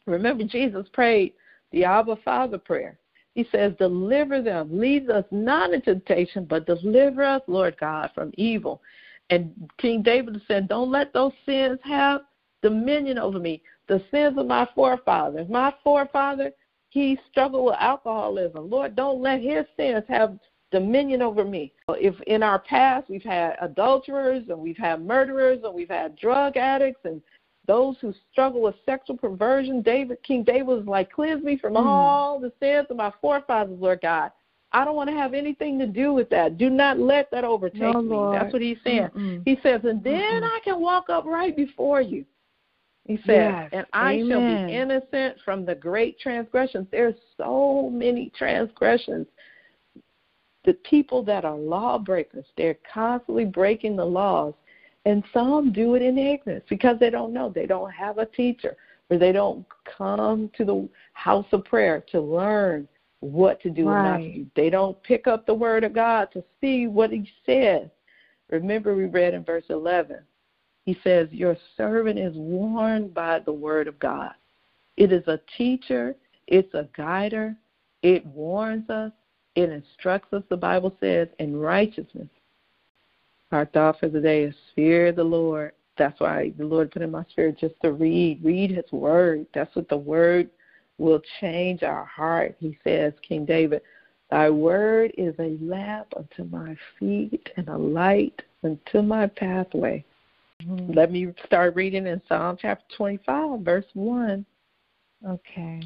Remember, 0.06 0.44
Jesus 0.44 0.86
prayed 0.92 1.34
the 1.72 1.84
Abba 1.84 2.16
Father 2.24 2.58
prayer. 2.58 2.98
He 3.34 3.46
says, 3.50 3.72
Deliver 3.78 4.42
them, 4.42 4.78
lead 4.78 5.10
us 5.10 5.24
not 5.30 5.72
into 5.72 5.94
temptation, 5.94 6.44
but 6.44 6.66
deliver 6.66 7.22
us, 7.24 7.42
Lord 7.46 7.76
God, 7.78 8.10
from 8.14 8.32
evil. 8.34 8.82
And 9.30 9.52
King 9.78 10.02
David 10.02 10.40
said, 10.46 10.68
Don't 10.68 10.90
let 10.90 11.12
those 11.12 11.32
sins 11.46 11.78
have 11.84 12.22
dominion 12.62 13.18
over 13.18 13.38
me. 13.38 13.62
The 13.88 14.02
sins 14.10 14.38
of 14.38 14.46
my 14.46 14.68
forefathers. 14.74 15.48
My 15.48 15.74
forefather, 15.82 16.52
he 16.88 17.18
struggled 17.30 17.66
with 17.66 17.76
alcoholism. 17.78 18.70
Lord, 18.70 18.96
don't 18.96 19.20
let 19.20 19.40
his 19.40 19.66
sins 19.76 20.04
have 20.08 20.38
dominion 20.70 21.20
over 21.20 21.44
me. 21.44 21.72
If 21.88 22.20
in 22.22 22.42
our 22.42 22.58
past 22.58 23.08
we've 23.10 23.22
had 23.22 23.56
adulterers 23.60 24.44
and 24.48 24.58
we've 24.58 24.78
had 24.78 25.04
murderers 25.04 25.60
and 25.64 25.74
we've 25.74 25.88
had 25.90 26.16
drug 26.16 26.56
addicts 26.56 27.00
and 27.04 27.20
those 27.66 27.96
who 28.00 28.12
struggle 28.32 28.62
with 28.62 28.74
sexual 28.84 29.16
perversion. 29.16 29.82
David, 29.82 30.18
King 30.24 30.42
David 30.42 30.66
was 30.66 30.84
like, 30.86 31.12
cleanse 31.12 31.44
me 31.44 31.56
from 31.56 31.74
mm. 31.74 31.84
all 31.84 32.40
the 32.40 32.52
sins 32.60 32.86
of 32.90 32.96
my 32.96 33.12
forefathers, 33.20 33.78
Lord 33.78 34.00
God. 34.02 34.32
I 34.72 34.84
don't 34.84 34.96
want 34.96 35.10
to 35.10 35.16
have 35.16 35.34
anything 35.34 35.78
to 35.78 35.86
do 35.86 36.12
with 36.12 36.30
that. 36.30 36.56
Do 36.56 36.70
not 36.70 36.98
let 36.98 37.30
that 37.30 37.44
overtake 37.44 37.80
no, 37.80 38.02
me. 38.02 38.08
Lord. 38.08 38.40
That's 38.40 38.52
what 38.52 38.62
he's 38.62 38.78
saying. 38.82 39.08
Mm-mm. 39.14 39.42
He 39.44 39.58
says, 39.62 39.82
and 39.84 40.02
then 40.02 40.42
Mm-mm. 40.42 40.50
I 40.50 40.60
can 40.64 40.80
walk 40.80 41.10
up 41.10 41.24
right 41.24 41.54
before 41.54 42.00
you. 42.00 42.24
He 43.04 43.16
said, 43.26 43.50
yes. 43.50 43.68
and 43.72 43.86
I 43.92 44.14
Amen. 44.14 44.28
shall 44.28 44.66
be 44.66 44.74
innocent 44.74 45.36
from 45.44 45.64
the 45.64 45.74
great 45.74 46.20
transgressions. 46.20 46.86
There's 46.90 47.16
so 47.36 47.90
many 47.92 48.30
transgressions. 48.36 49.26
The 50.64 50.74
people 50.88 51.24
that 51.24 51.44
are 51.44 51.56
lawbreakers, 51.56 52.46
they're 52.56 52.78
constantly 52.92 53.44
breaking 53.44 53.96
the 53.96 54.04
laws. 54.04 54.54
And 55.04 55.24
some 55.32 55.72
do 55.72 55.96
it 55.96 56.02
in 56.02 56.16
ignorance 56.16 56.64
because 56.68 56.96
they 57.00 57.10
don't 57.10 57.32
know. 57.32 57.50
They 57.50 57.66
don't 57.66 57.90
have 57.90 58.18
a 58.18 58.26
teacher 58.26 58.76
or 59.10 59.18
they 59.18 59.32
don't 59.32 59.66
come 59.98 60.48
to 60.56 60.64
the 60.64 60.88
house 61.14 61.46
of 61.50 61.64
prayer 61.64 62.04
to 62.12 62.20
learn 62.20 62.86
what 63.18 63.60
to 63.62 63.70
do 63.70 63.88
right. 63.88 63.96
and 63.96 64.04
not 64.04 64.18
to 64.18 64.38
do. 64.38 64.46
They 64.54 64.70
don't 64.70 65.00
pick 65.02 65.26
up 65.26 65.44
the 65.44 65.54
word 65.54 65.82
of 65.82 65.92
God 65.92 66.28
to 66.34 66.44
see 66.60 66.86
what 66.86 67.10
he 67.10 67.28
says. 67.44 67.88
Remember, 68.48 68.94
we 68.94 69.06
read 69.06 69.34
in 69.34 69.42
verse 69.42 69.64
11 69.70 70.18
he 70.84 70.98
says, 71.04 71.28
Your 71.30 71.56
servant 71.76 72.18
is 72.18 72.34
warned 72.36 73.14
by 73.14 73.38
the 73.40 73.52
word 73.52 73.88
of 73.88 73.98
God. 73.98 74.32
It 74.96 75.12
is 75.12 75.26
a 75.28 75.40
teacher, 75.56 76.16
it's 76.46 76.72
a 76.74 76.88
guider, 76.96 77.56
it 78.02 78.26
warns 78.26 78.90
us, 78.90 79.12
it 79.54 79.70
instructs 79.70 80.32
us, 80.32 80.42
the 80.48 80.56
Bible 80.56 80.96
says, 81.00 81.28
in 81.38 81.56
righteousness. 81.56 82.28
Our 83.52 83.66
thought 83.66 84.00
for 84.00 84.08
the 84.08 84.20
day 84.20 84.44
is 84.44 84.54
fear 84.74 85.12
the 85.12 85.24
Lord. 85.24 85.72
That's 85.98 86.18
why 86.20 86.52
the 86.56 86.64
Lord 86.64 86.90
put 86.90 87.02
in 87.02 87.10
my 87.10 87.24
spirit 87.30 87.58
just 87.58 87.74
to 87.82 87.92
read, 87.92 88.42
read 88.42 88.70
his 88.70 88.90
word. 88.90 89.46
That's 89.54 89.74
what 89.76 89.88
the 89.88 89.96
word 89.96 90.50
will 90.98 91.20
change 91.40 91.82
our 91.82 92.06
heart. 92.06 92.56
He 92.58 92.78
says, 92.82 93.12
King 93.26 93.44
David, 93.44 93.82
Thy 94.30 94.48
word 94.48 95.12
is 95.18 95.34
a 95.38 95.58
lamp 95.60 96.14
unto 96.16 96.44
my 96.44 96.74
feet 96.98 97.50
and 97.58 97.68
a 97.68 97.76
light 97.76 98.40
unto 98.64 99.02
my 99.02 99.26
pathway. 99.26 100.02
Mm-hmm. 100.66 100.92
Let 100.92 101.10
me 101.10 101.32
start 101.46 101.74
reading 101.74 102.06
in 102.06 102.20
Psalm 102.28 102.56
chapter 102.60 102.84
25, 102.96 103.60
verse 103.60 103.84
1. 103.94 104.44
Okay. 105.28 105.82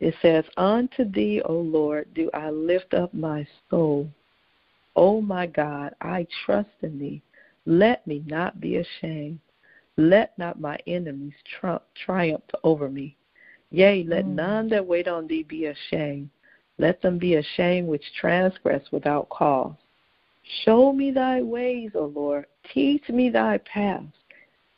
It 0.00 0.14
says, 0.20 0.44
Unto 0.56 1.10
thee, 1.10 1.40
O 1.44 1.54
Lord, 1.54 2.12
do 2.14 2.30
I 2.34 2.50
lift 2.50 2.94
up 2.94 3.14
my 3.14 3.46
soul. 3.70 4.08
O 4.94 5.20
my 5.20 5.46
God, 5.46 5.94
I 6.00 6.26
trust 6.44 6.70
in 6.82 6.98
thee. 6.98 7.22
Let 7.64 8.06
me 8.06 8.22
not 8.26 8.60
be 8.60 8.76
ashamed. 8.76 9.40
Let 9.96 10.36
not 10.38 10.60
my 10.60 10.78
enemies 10.86 11.32
triumph 12.04 12.44
over 12.62 12.88
me. 12.88 13.16
Yea, 13.70 14.04
let 14.04 14.24
mm. 14.24 14.34
none 14.34 14.68
that 14.68 14.86
wait 14.86 15.08
on 15.08 15.26
thee 15.26 15.42
be 15.42 15.66
ashamed. 15.66 16.30
Let 16.78 17.00
them 17.00 17.18
be 17.18 17.36
ashamed 17.36 17.88
which 17.88 18.04
transgress 18.20 18.82
without 18.92 19.28
cause. 19.30 19.74
Show 20.64 20.92
me 20.92 21.10
thy 21.10 21.42
ways, 21.42 21.90
O 21.94 22.06
Lord. 22.06 22.46
Teach 22.72 23.08
me 23.08 23.30
thy 23.30 23.58
paths. 23.58 24.06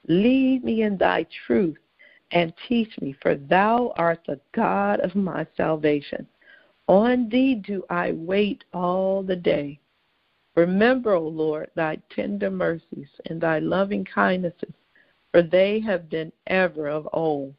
Lead 0.08 0.64
me 0.64 0.82
in 0.82 0.96
thy 0.96 1.26
truth 1.46 1.76
and 2.32 2.52
teach 2.66 2.90
me, 3.00 3.14
for 3.20 3.34
thou 3.34 3.92
art 3.96 4.20
the 4.26 4.40
God 4.52 5.00
of 5.00 5.14
my 5.14 5.46
salvation. 5.56 6.26
On 6.87 7.28
thee 7.28 7.54
do 7.54 7.84
I 7.90 8.12
wait 8.12 8.64
all 8.72 9.22
the 9.22 9.37
day. 9.37 9.78
Remember, 10.56 11.12
O 11.12 11.28
Lord, 11.28 11.70
thy 11.75 11.98
tender 12.10 12.50
mercies 12.50 13.08
and 13.26 13.40
thy 13.40 13.58
loving 13.58 14.04
kindnesses, 14.04 14.75
for 15.30 15.42
they 15.42 15.80
have 15.80 16.08
been 16.08 16.32
ever 16.46 16.88
of 16.88 17.08
old. 17.12 17.54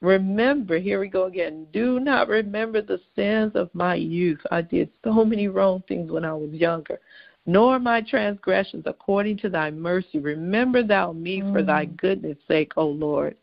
Remember, 0.00 0.78
here 0.78 0.98
we 0.98 1.08
go 1.08 1.24
again. 1.24 1.66
Do 1.72 2.00
not 2.00 2.28
remember 2.28 2.80
the 2.80 3.00
sins 3.14 3.52
of 3.54 3.74
my 3.74 3.96
youth. 3.96 4.40
I 4.50 4.62
did 4.62 4.88
so 5.04 5.24
many 5.24 5.48
wrong 5.48 5.82
things 5.86 6.10
when 6.10 6.24
I 6.24 6.32
was 6.32 6.52
younger 6.52 6.98
nor 7.46 7.78
my 7.78 8.00
transgressions 8.00 8.84
according 8.86 9.36
to 9.38 9.48
thy 9.48 9.70
mercy. 9.70 10.18
Remember 10.18 10.82
thou 10.82 11.12
me 11.12 11.40
mm. 11.40 11.52
for 11.52 11.62
thy 11.62 11.86
mm. 11.86 11.96
goodness' 11.96 12.38
sake, 12.46 12.72
O 12.76 12.86
Lord. 12.86 13.36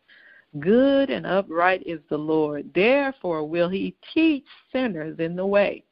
Good 0.60 1.10
and 1.10 1.26
upright 1.26 1.84
is 1.86 2.00
the 2.10 2.18
Lord. 2.18 2.72
Therefore 2.74 3.46
will 3.48 3.70
he 3.70 3.96
teach 4.14 4.46
sinners 4.72 5.20
in 5.20 5.36
the 5.36 5.46
way. 5.46 5.84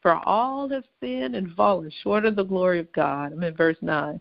For 0.00 0.16
all 0.26 0.68
have 0.70 0.84
sinned 1.00 1.36
and 1.36 1.54
fallen 1.54 1.92
short 2.02 2.24
of 2.24 2.34
the 2.34 2.42
glory 2.42 2.80
of 2.80 2.92
God. 2.92 3.32
I'm 3.32 3.42
in 3.42 3.54
verse 3.54 3.76
9. 3.82 4.20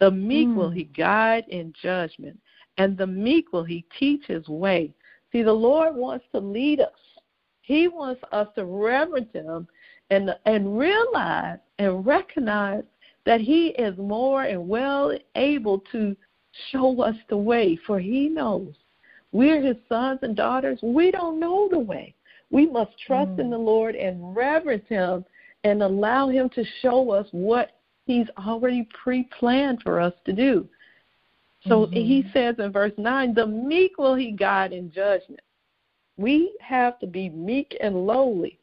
The 0.00 0.10
meek 0.10 0.48
mm. 0.48 0.56
will 0.56 0.70
he 0.70 0.84
guide 0.84 1.44
in 1.48 1.72
judgment, 1.80 2.38
and 2.78 2.96
the 2.96 3.06
meek 3.06 3.52
will 3.52 3.62
he 3.62 3.84
teach 3.98 4.24
his 4.26 4.48
way. 4.48 4.92
See, 5.30 5.42
the 5.42 5.52
Lord 5.52 5.94
wants 5.94 6.24
to 6.32 6.40
lead 6.40 6.80
us. 6.80 6.88
He 7.60 7.86
wants 7.86 8.22
us 8.32 8.48
to 8.56 8.64
reverence 8.64 9.32
him 9.32 9.68
and 10.10 10.34
and 10.46 10.78
realize 10.78 11.58
and 11.78 12.04
recognize 12.06 12.84
that 13.26 13.40
he 13.40 13.68
is 13.68 13.96
more 13.98 14.44
and 14.44 14.68
well 14.68 15.16
able 15.36 15.78
to 15.92 16.16
show 16.70 17.00
us 17.02 17.16
the 17.28 17.36
way 17.36 17.78
for 17.86 18.00
he 18.00 18.28
knows. 18.28 18.74
We're 19.32 19.62
his 19.62 19.76
sons 19.88 20.20
and 20.22 20.34
daughters. 20.36 20.80
We 20.82 21.10
don't 21.10 21.38
know 21.38 21.68
the 21.70 21.78
way. 21.78 22.14
We 22.50 22.66
must 22.66 22.90
trust 23.06 23.32
mm. 23.32 23.40
in 23.40 23.50
the 23.50 23.58
lord 23.58 23.94
and 23.94 24.34
reverence 24.34 24.88
him 24.88 25.24
and 25.62 25.82
allow 25.82 26.28
him 26.28 26.48
to 26.50 26.64
show 26.82 27.10
us 27.10 27.26
what 27.30 27.80
he's 28.06 28.26
already 28.38 28.88
pre-planned 29.02 29.82
for 29.82 30.00
us 30.00 30.14
to 30.24 30.32
do. 30.32 30.68
So 31.68 31.86
mm-hmm. 31.86 31.94
he 31.94 32.24
says 32.32 32.56
in 32.58 32.72
verse 32.72 32.92
9 32.96 33.34
the 33.34 33.46
meek 33.46 33.98
will 33.98 34.14
he 34.14 34.32
guide 34.32 34.72
in 34.72 34.90
judgment. 34.90 35.40
We 36.16 36.56
have 36.60 36.98
to 37.00 37.06
be 37.06 37.28
meek 37.28 37.76
and 37.80 38.06
lowly 38.06 38.59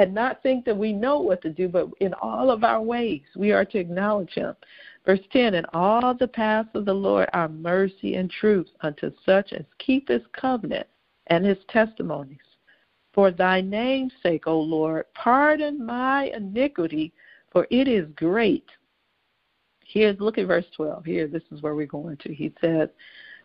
and 0.00 0.14
not 0.14 0.42
think 0.42 0.64
that 0.64 0.76
we 0.76 0.94
know 0.94 1.20
what 1.20 1.42
to 1.42 1.50
do, 1.50 1.68
but 1.68 1.86
in 2.00 2.14
all 2.14 2.50
of 2.50 2.64
our 2.64 2.80
ways 2.80 3.20
we 3.36 3.52
are 3.52 3.66
to 3.66 3.78
acknowledge 3.78 4.32
him. 4.32 4.56
Verse 5.04 5.20
10 5.30 5.52
And 5.52 5.66
all 5.74 6.14
the 6.14 6.26
paths 6.26 6.70
of 6.72 6.86
the 6.86 6.94
Lord 6.94 7.28
are 7.34 7.50
mercy 7.50 8.14
and 8.14 8.30
truth 8.30 8.68
unto 8.80 9.12
such 9.26 9.52
as 9.52 9.66
keep 9.78 10.08
his 10.08 10.22
covenant 10.32 10.86
and 11.26 11.44
his 11.44 11.58
testimonies. 11.68 12.38
For 13.12 13.30
thy 13.30 13.60
name's 13.60 14.14
sake, 14.22 14.46
O 14.46 14.58
Lord, 14.58 15.04
pardon 15.14 15.84
my 15.84 16.32
iniquity, 16.34 17.12
for 17.52 17.66
it 17.70 17.86
is 17.86 18.08
great. 18.16 18.64
Here's 19.84 20.18
look 20.18 20.38
at 20.38 20.46
verse 20.46 20.64
12. 20.76 21.04
Here, 21.04 21.26
this 21.26 21.42
is 21.52 21.60
where 21.60 21.74
we're 21.74 21.84
going 21.84 22.16
to. 22.18 22.32
He 22.32 22.54
says, 22.62 22.88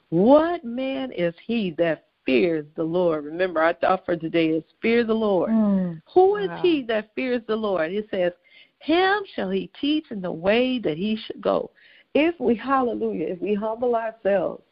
What 0.07 0.63
man 0.63 1.11
is 1.11 1.33
he 1.45 1.71
that 1.79 2.05
fears 2.25 2.65
the 2.75 2.83
Lord. 2.83 3.25
Remember, 3.25 3.61
our 3.61 3.73
thought 3.73 4.05
for 4.05 4.15
today 4.15 4.47
is 4.47 4.63
fear 4.81 5.03
the 5.03 5.13
Lord. 5.13 5.51
Mm, 5.51 6.01
Who 6.13 6.37
is 6.37 6.49
wow. 6.49 6.61
he 6.61 6.83
that 6.83 7.11
fears 7.15 7.41
the 7.47 7.55
Lord? 7.55 7.91
It 7.91 8.07
says, 8.11 8.31
Him 8.79 9.21
shall 9.35 9.49
he 9.49 9.69
teach 9.79 10.05
in 10.11 10.21
the 10.21 10.31
way 10.31 10.79
that 10.79 10.97
he 10.97 11.17
should 11.25 11.41
go. 11.41 11.71
If 12.13 12.39
we, 12.39 12.55
hallelujah, 12.55 13.27
if 13.27 13.41
we 13.41 13.53
humble 13.53 13.95
ourselves 13.95 14.63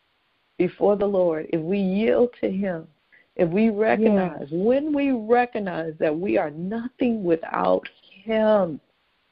before 0.58 0.96
the 0.96 1.06
Lord, 1.06 1.48
if 1.52 1.62
we 1.62 1.78
yield 1.78 2.30
to 2.42 2.50
him, 2.50 2.88
if 3.36 3.50
we 3.50 3.70
recognize, 3.70 4.40
yes. 4.42 4.50
when 4.52 4.94
we 4.94 5.12
recognize 5.12 5.94
that 6.00 6.18
we 6.18 6.38
are 6.38 6.52
nothing 6.52 7.24
without 7.24 7.88
him, 8.24 8.80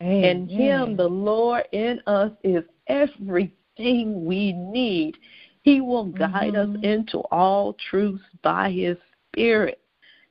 Amen. 0.02 0.24
and 0.24 0.52
him, 0.52 0.98
the 0.98 1.08
Lord 1.08 1.64
in 1.72 2.02
us, 2.08 2.32
is 2.44 2.64
everything 2.88 4.26
we 4.26 4.54
need. 4.54 5.16
He 5.64 5.82
will 5.82 6.06
guide 6.06 6.54
mm-hmm. 6.54 6.78
us 6.78 6.84
into 6.84 7.20
all 7.32 7.76
truth 7.90 8.22
by 8.42 8.72
his 8.72 8.98
spirit. 9.32 9.80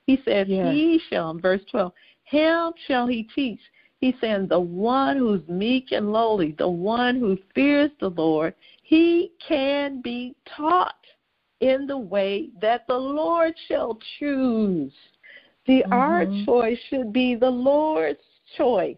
He 0.07 0.21
says, 0.25 0.47
yes. 0.49 0.75
He 0.75 1.01
shall, 1.09 1.31
in 1.31 1.41
verse 1.41 1.63
12, 1.71 1.93
him 2.25 2.73
shall 2.87 3.07
he 3.07 3.25
teach. 3.35 3.61
He's 4.01 4.15
saying, 4.21 4.49
The 4.49 4.59
one 4.59 5.17
who's 5.17 5.47
meek 5.47 5.93
and 5.93 6.13
lowly, 6.13 6.55
the 6.59 6.69
one 6.69 7.17
who 7.17 7.39
fears 7.55 7.91
the 8.01 8.09
Lord, 8.09 8.55
he 8.83 9.33
can 9.47 10.01
be 10.01 10.35
taught 10.57 10.95
in 11.61 11.87
the 11.87 11.99
way 11.99 12.49
that 12.63 12.87
the 12.87 12.99
Lord 12.99 13.55
shall 13.69 13.99
choose. 14.19 14.93
The 15.67 15.83
mm-hmm. 15.83 15.93
our 15.93 16.27
choice 16.47 16.79
should 16.89 17.13
be 17.13 17.35
the 17.35 17.51
Lord's 17.51 18.19
choice. 18.57 18.97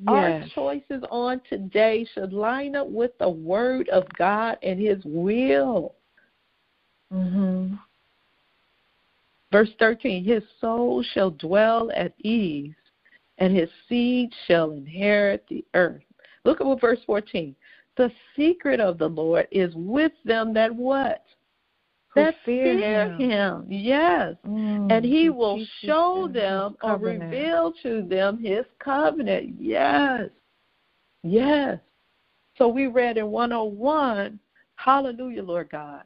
Yes. 0.00 0.08
Our 0.08 0.48
choices 0.54 1.02
on 1.10 1.40
today 1.48 2.06
should 2.14 2.32
line 2.32 2.76
up 2.76 2.88
with 2.88 3.10
the 3.18 3.28
Word 3.28 3.88
of 3.88 4.04
God 4.16 4.56
and 4.62 4.80
His 4.80 5.02
will. 5.04 5.94
Mm-hmm. 7.12 7.74
Verse 9.50 9.70
13 9.78 10.24
His 10.24 10.42
soul 10.60 11.02
shall 11.14 11.30
dwell 11.30 11.90
at 11.94 12.12
ease, 12.20 12.74
and 13.38 13.56
his 13.56 13.70
seed 13.88 14.30
shall 14.46 14.72
inherit 14.72 15.44
the 15.48 15.64
earth. 15.74 16.02
Look 16.44 16.60
at 16.60 16.66
what 16.66 16.80
verse 16.80 17.00
14. 17.06 17.54
The 17.96 18.10
secret 18.36 18.80
of 18.80 18.98
the 18.98 19.08
Lord 19.08 19.48
is 19.50 19.72
with 19.74 20.12
them 20.24 20.54
that 20.54 20.74
what? 20.74 21.24
That 22.24 22.34
fear, 22.44 22.78
fear 22.78 23.04
him. 23.12 23.30
him. 23.30 23.66
Yes. 23.68 24.34
Mm, 24.46 24.92
and 24.92 25.04
he 25.04 25.30
will 25.30 25.64
show 25.84 26.28
them, 26.32 26.76
or 26.82 26.96
reveal 26.96 27.72
to 27.82 28.02
them 28.02 28.38
his 28.42 28.64
covenant. 28.78 29.54
Yes. 29.58 30.28
Yes. 31.22 31.78
So 32.56 32.68
we 32.68 32.86
read 32.86 33.16
in 33.18 33.28
101, 33.28 34.38
Hallelujah, 34.76 35.42
Lord 35.42 35.70
God. 35.70 36.02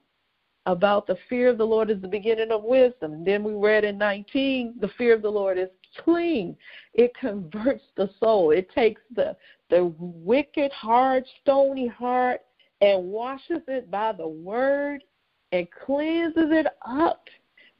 about 0.66 1.06
the 1.06 1.16
fear 1.28 1.48
of 1.48 1.58
the 1.58 1.64
Lord 1.64 1.90
is 1.90 2.00
the 2.00 2.08
beginning 2.08 2.52
of 2.52 2.62
wisdom. 2.62 3.24
Then 3.24 3.42
we 3.42 3.54
read 3.54 3.84
in 3.84 3.98
19, 3.98 4.74
the 4.80 4.88
fear 4.96 5.14
of 5.14 5.22
the 5.22 5.30
Lord 5.30 5.58
is 5.58 5.68
clean. 6.04 6.56
It 6.94 7.12
converts 7.16 7.84
the 7.96 8.10
soul. 8.20 8.50
It 8.50 8.70
takes 8.72 9.02
the 9.14 9.36
the 9.70 9.92
wicked, 9.98 10.70
hard, 10.72 11.24
stony 11.40 11.86
heart 11.86 12.42
and 12.82 13.04
washes 13.04 13.62
it 13.68 13.90
by 13.90 14.12
the 14.12 14.28
word 14.28 15.02
and 15.52 15.68
cleanses 15.84 16.50
it 16.50 16.66
up. 16.86 17.28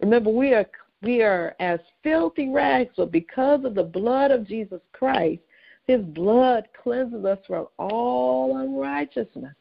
Remember, 0.00 0.30
we 0.30 0.52
are 0.54 0.66
we 1.02 1.22
are 1.22 1.56
as 1.58 1.80
filthy 2.04 2.48
rags, 2.48 2.92
but 2.96 3.10
because 3.10 3.64
of 3.64 3.74
the 3.74 3.82
blood 3.82 4.30
of 4.30 4.46
Jesus 4.46 4.80
Christ, 4.92 5.42
his 5.84 6.00
blood 6.00 6.68
cleanses 6.80 7.24
us 7.24 7.38
from 7.46 7.66
all 7.78 8.58
unrighteousness. 8.58 9.54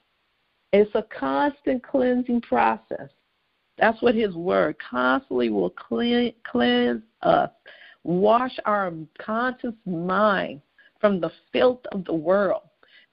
It's 0.71 0.91
a 0.93 1.05
constant 1.17 1.83
cleansing 1.83 2.41
process. 2.41 3.09
That's 3.79 4.01
what 4.03 4.13
his 4.13 4.35
word 4.35 4.75
constantly 4.87 5.49
will 5.49 5.71
clean, 5.71 6.33
cleanse 6.49 7.01
us, 7.23 7.49
wash 8.03 8.55
our 8.65 8.93
conscious 9.19 9.73
mind 9.85 10.61
from 10.99 11.19
the 11.19 11.31
filth 11.51 11.81
of 11.91 12.05
the 12.05 12.13
world. 12.13 12.61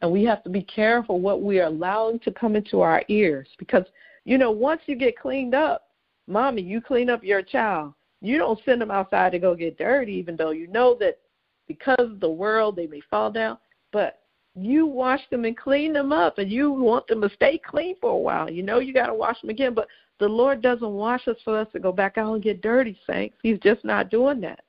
And 0.02 0.12
we 0.12 0.22
have 0.24 0.44
to 0.44 0.50
be 0.50 0.62
careful 0.62 1.18
what 1.18 1.42
we 1.42 1.58
are 1.58 1.66
allowing 1.66 2.20
to 2.20 2.30
come 2.30 2.54
into 2.54 2.82
our 2.82 3.02
ears 3.08 3.48
because, 3.58 3.84
you 4.28 4.36
know, 4.36 4.50
once 4.50 4.82
you 4.84 4.94
get 4.94 5.18
cleaned 5.18 5.54
up, 5.54 5.86
mommy, 6.26 6.60
you 6.60 6.82
clean 6.82 7.08
up 7.08 7.24
your 7.24 7.40
child. 7.40 7.94
You 8.20 8.36
don't 8.36 8.60
send 8.66 8.78
them 8.78 8.90
outside 8.90 9.32
to 9.32 9.38
go 9.38 9.54
get 9.54 9.78
dirty, 9.78 10.12
even 10.12 10.36
though 10.36 10.50
you 10.50 10.66
know 10.66 10.94
that 11.00 11.18
because 11.66 11.96
of 11.98 12.20
the 12.20 12.28
world 12.28 12.76
they 12.76 12.86
may 12.86 13.00
fall 13.08 13.30
down. 13.30 13.56
But 13.90 14.20
you 14.54 14.84
wash 14.84 15.22
them 15.30 15.46
and 15.46 15.56
clean 15.56 15.94
them 15.94 16.12
up, 16.12 16.36
and 16.36 16.52
you 16.52 16.70
want 16.70 17.06
them 17.06 17.22
to 17.22 17.30
stay 17.30 17.58
clean 17.58 17.94
for 18.02 18.10
a 18.10 18.18
while. 18.18 18.50
You 18.50 18.62
know 18.62 18.80
you 18.80 18.92
got 18.92 19.06
to 19.06 19.14
wash 19.14 19.40
them 19.40 19.48
again, 19.48 19.72
but 19.72 19.88
the 20.20 20.28
Lord 20.28 20.60
doesn't 20.60 20.90
wash 20.90 21.26
us 21.26 21.38
for 21.42 21.58
us 21.58 21.68
to 21.72 21.80
go 21.80 21.90
back 21.90 22.18
out 22.18 22.34
and 22.34 22.42
get 22.42 22.60
dirty, 22.60 22.98
saints. 23.08 23.38
He's 23.42 23.60
just 23.60 23.82
not 23.82 24.10
doing 24.10 24.42
that. 24.42 24.60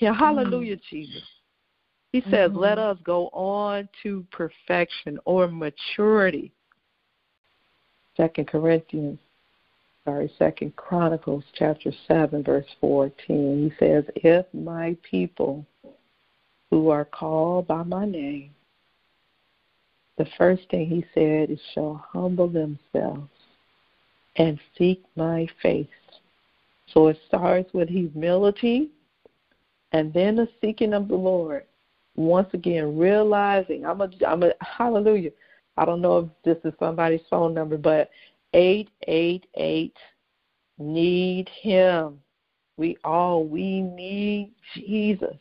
Yeah, 0.00 0.14
hallelujah, 0.14 0.76
mm-hmm. 0.76 0.96
Jesus. 0.96 1.24
He 2.12 2.22
says, 2.22 2.52
mm-hmm. 2.52 2.58
let 2.58 2.78
us 2.78 2.96
go 3.04 3.26
on 3.34 3.86
to 4.02 4.24
perfection 4.32 5.18
or 5.26 5.46
maturity. 5.46 6.52
Second 8.18 8.48
Corinthians, 8.48 9.18
sorry, 10.04 10.30
Second 10.38 10.74
Chronicles 10.76 11.44
chapter 11.54 11.92
seven, 12.06 12.42
verse 12.42 12.66
fourteen. 12.80 13.70
He 13.70 13.84
says, 13.84 14.04
If 14.16 14.44
my 14.52 14.96
people 15.08 15.64
who 16.70 16.90
are 16.90 17.06
called 17.06 17.68
by 17.68 17.84
my 17.84 18.04
name, 18.04 18.50
the 20.18 20.26
first 20.36 20.62
thing 20.68 20.86
he 20.88 21.04
said 21.14 21.48
is 21.48 21.60
shall 21.72 22.04
humble 22.12 22.48
themselves 22.48 23.30
and 24.36 24.58
seek 24.76 25.00
my 25.14 25.46
face. 25.62 25.86
So 26.92 27.06
it 27.06 27.18
starts 27.28 27.72
with 27.72 27.88
humility 27.88 28.90
and 29.92 30.12
then 30.12 30.36
the 30.36 30.48
seeking 30.60 30.92
of 30.92 31.06
the 31.08 31.14
Lord 31.14 31.64
once 32.16 32.48
again 32.52 32.98
realizing 32.98 33.86
I'm 33.86 34.00
a 34.00 34.10
I'm 34.26 34.42
a 34.42 34.52
hallelujah. 34.60 35.30
I 35.78 35.84
don't 35.84 36.00
know 36.00 36.18
if 36.18 36.28
this 36.44 36.70
is 36.70 36.76
somebody's 36.80 37.20
phone 37.30 37.54
number, 37.54 37.76
but 37.76 38.10
eight 38.52 38.90
eight 39.06 39.46
eight 39.54 39.96
need 40.76 41.48
him. 41.48 42.20
We 42.76 42.96
all 43.04 43.44
we 43.44 43.80
need 43.80 44.52
Jesus. 44.74 45.36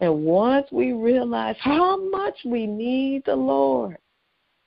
And 0.00 0.24
once 0.24 0.66
we 0.72 0.92
realize 0.92 1.56
how 1.60 2.00
much 2.10 2.38
we 2.46 2.66
need 2.66 3.24
the 3.26 3.36
Lord, 3.36 3.98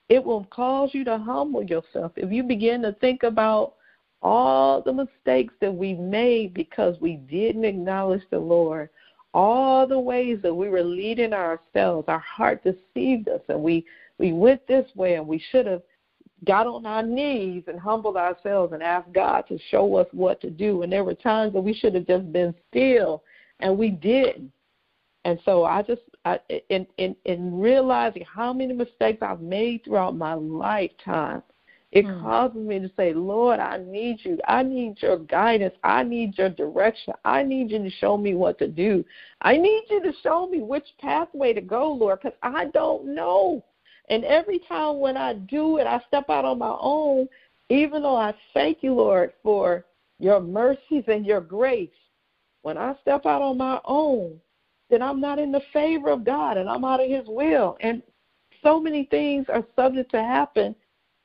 it 0.08 0.22
will 0.22 0.44
cause 0.44 0.90
you 0.92 1.02
to 1.04 1.18
humble 1.18 1.64
yourself. 1.64 2.12
If 2.14 2.30
you 2.30 2.44
begin 2.44 2.82
to 2.82 2.92
think 2.92 3.24
about 3.24 3.74
all 4.22 4.80
the 4.80 4.92
mistakes 4.92 5.54
that 5.60 5.74
we 5.74 5.94
made 5.94 6.54
because 6.54 6.96
we 7.00 7.16
didn't 7.16 7.64
acknowledge 7.64 8.22
the 8.30 8.38
Lord, 8.38 8.90
all 9.34 9.88
the 9.88 9.98
ways 9.98 10.38
that 10.42 10.54
we 10.54 10.68
were 10.68 10.84
leading 10.84 11.32
ourselves. 11.32 12.08
Our 12.08 12.20
heart 12.20 12.62
deceived 12.62 13.28
us, 13.28 13.40
and 13.48 13.60
we 13.60 13.84
we 14.18 14.32
went 14.32 14.66
this 14.66 14.86
way, 14.94 15.14
and 15.14 15.26
we 15.26 15.42
should 15.50 15.66
have 15.66 15.82
got 16.44 16.66
on 16.66 16.86
our 16.86 17.02
knees 17.02 17.64
and 17.66 17.78
humbled 17.78 18.16
ourselves 18.16 18.72
and 18.72 18.82
asked 18.82 19.12
God 19.12 19.44
to 19.48 19.58
show 19.70 19.96
us 19.96 20.06
what 20.12 20.40
to 20.42 20.50
do. 20.50 20.82
And 20.82 20.92
there 20.92 21.04
were 21.04 21.14
times 21.14 21.52
that 21.54 21.60
we 21.60 21.74
should 21.74 21.94
have 21.94 22.06
just 22.06 22.32
been 22.32 22.54
still, 22.70 23.22
and 23.60 23.76
we 23.76 23.90
didn't. 23.90 24.52
And 25.24 25.38
so 25.44 25.64
I 25.64 25.82
just, 25.82 26.02
I, 26.24 26.38
in 26.68 26.86
in 26.98 27.16
in 27.24 27.58
realizing 27.58 28.24
how 28.24 28.52
many 28.52 28.74
mistakes 28.74 29.22
I've 29.22 29.40
made 29.40 29.84
throughout 29.84 30.16
my 30.16 30.34
lifetime, 30.34 31.42
it 31.92 32.04
mm. 32.04 32.22
causes 32.22 32.58
me 32.58 32.78
to 32.80 32.90
say, 32.96 33.14
Lord, 33.14 33.58
I 33.60 33.78
need 33.78 34.18
you. 34.22 34.38
I 34.46 34.62
need 34.62 35.00
your 35.00 35.18
guidance. 35.18 35.74
I 35.82 36.02
need 36.02 36.36
your 36.36 36.50
direction. 36.50 37.14
I 37.24 37.42
need 37.42 37.70
you 37.70 37.78
to 37.78 37.90
show 37.90 38.18
me 38.18 38.34
what 38.34 38.58
to 38.58 38.68
do. 38.68 39.04
I 39.40 39.56
need 39.56 39.84
you 39.88 40.02
to 40.02 40.12
show 40.22 40.46
me 40.46 40.60
which 40.60 40.86
pathway 41.00 41.54
to 41.54 41.60
go, 41.62 41.90
Lord, 41.92 42.20
because 42.20 42.36
I 42.42 42.66
don't 42.66 43.14
know. 43.14 43.64
And 44.08 44.24
every 44.24 44.58
time 44.60 44.98
when 44.98 45.16
I 45.16 45.34
do 45.34 45.78
it, 45.78 45.86
I 45.86 46.00
step 46.08 46.28
out 46.28 46.44
on 46.44 46.58
my 46.58 46.76
own, 46.78 47.28
even 47.70 48.02
though 48.02 48.16
I 48.16 48.34
thank 48.52 48.82
you, 48.82 48.94
Lord, 48.94 49.32
for 49.42 49.84
your 50.18 50.40
mercies 50.40 51.04
and 51.08 51.24
your 51.24 51.40
grace. 51.40 51.90
When 52.62 52.76
I 52.78 52.94
step 53.02 53.26
out 53.26 53.42
on 53.42 53.58
my 53.58 53.80
own, 53.84 54.40
then 54.90 55.02
I'm 55.02 55.20
not 55.20 55.38
in 55.38 55.52
the 55.52 55.62
favor 55.72 56.10
of 56.10 56.24
God 56.24 56.56
and 56.56 56.68
I'm 56.68 56.84
out 56.84 57.02
of 57.02 57.10
His 57.10 57.26
will. 57.26 57.76
And 57.80 58.02
so 58.62 58.80
many 58.80 59.04
things 59.04 59.46
are 59.48 59.66
subject 59.76 60.10
to 60.12 60.22
happen 60.22 60.74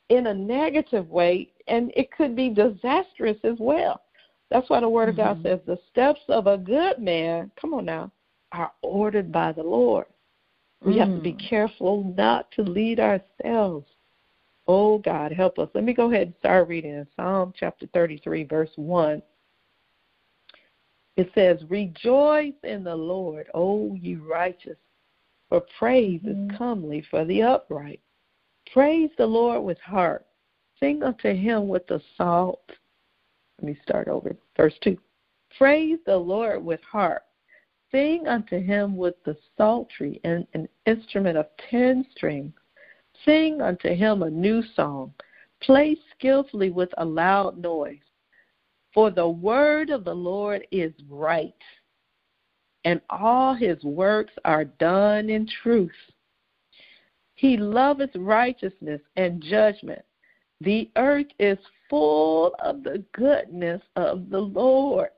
in 0.09 0.27
a 0.27 0.33
negative 0.33 1.07
way, 1.09 1.51
and 1.67 1.91
it 1.95 2.11
could 2.11 2.35
be 2.35 2.49
disastrous 2.49 3.37
as 3.43 3.55
well. 3.59 4.01
That's 4.49 4.69
why 4.69 4.79
the 4.79 4.89
Word 4.89 5.09
mm-hmm. 5.09 5.19
of 5.21 5.25
God 5.25 5.37
mm-hmm. 5.37 5.47
says 5.47 5.59
the 5.65 5.79
steps 5.91 6.21
of 6.29 6.47
a 6.47 6.57
good 6.57 6.99
man, 6.99 7.51
come 7.59 7.73
on 7.73 7.85
now, 7.85 8.11
are 8.51 8.71
ordered 8.81 9.31
by 9.31 9.51
the 9.51 9.63
Lord. 9.63 10.05
We 10.83 10.95
mm. 10.95 10.99
have 10.99 11.09
to 11.09 11.21
be 11.21 11.33
mm. 11.33 11.49
careful 11.49 12.13
not 12.17 12.51
to 12.51 12.61
lead 12.63 12.99
ourselves. 12.99 13.87
Oh, 14.67 14.99
God, 14.99 15.31
help 15.31 15.57
us. 15.59 15.69
Let 15.73 15.83
me 15.83 15.93
go 15.93 16.11
ahead 16.11 16.27
and 16.27 16.35
start 16.39 16.67
reading 16.67 16.91
in 16.91 17.07
Psalm 17.15 17.53
chapter 17.59 17.87
33, 17.93 18.43
verse 18.43 18.69
1. 18.75 19.21
It 21.17 21.31
says, 21.35 21.59
Rejoice 21.69 22.53
in 22.63 22.83
the 22.83 22.95
Lord, 22.95 23.47
O 23.53 23.95
ye 23.95 24.15
righteous, 24.15 24.77
for 25.49 25.61
praise 25.77 26.21
mm. 26.21 26.51
is 26.51 26.57
comely 26.57 27.03
for 27.09 27.25
the 27.25 27.41
upright. 27.41 27.99
Praise 28.71 29.09
the 29.17 29.25
Lord 29.25 29.63
with 29.63 29.79
harp. 29.79 30.25
Sing 30.79 31.03
unto 31.03 31.33
him 31.33 31.67
with 31.67 31.85
the 31.87 32.01
psalm. 32.15 32.55
Let 33.57 33.67
me 33.67 33.77
start 33.83 34.07
over. 34.07 34.35
Verse 34.55 34.75
2. 34.83 34.97
Praise 35.57 35.97
the 36.05 36.15
Lord 36.15 36.63
with 36.63 36.79
harp. 36.89 37.23
Sing 37.91 38.27
unto 38.27 38.59
him 38.59 38.95
with 38.95 39.15
the 39.23 39.35
psaltery 39.57 40.21
and 40.23 40.45
an 40.53 40.69
instrument 40.85 41.37
of 41.37 41.47
ten 41.69 42.05
strings. 42.15 42.53
Sing 43.25 43.61
unto 43.61 43.93
him 43.93 44.23
a 44.23 44.29
new 44.29 44.63
song. 44.75 45.13
Play 45.61 45.97
skillfully 46.11 46.69
with 46.69 46.89
a 46.97 47.05
loud 47.05 47.57
noise. 47.57 47.99
For 48.93 49.11
the 49.11 49.27
word 49.27 49.89
of 49.89 50.03
the 50.03 50.13
Lord 50.13 50.65
is 50.71 50.93
right, 51.09 51.53
and 52.85 53.01
all 53.09 53.53
his 53.53 53.83
works 53.83 54.33
are 54.45 54.65
done 54.65 55.29
in 55.29 55.47
truth. 55.61 55.91
He 57.35 57.55
loveth 57.55 58.15
righteousness 58.15 59.01
and 59.15 59.41
judgment. 59.41 60.01
The 60.61 60.89
earth 60.97 61.27
is 61.39 61.57
full 61.89 62.53
of 62.59 62.83
the 62.83 63.03
goodness 63.13 63.81
of 63.95 64.29
the 64.29 64.39
Lord. 64.39 65.09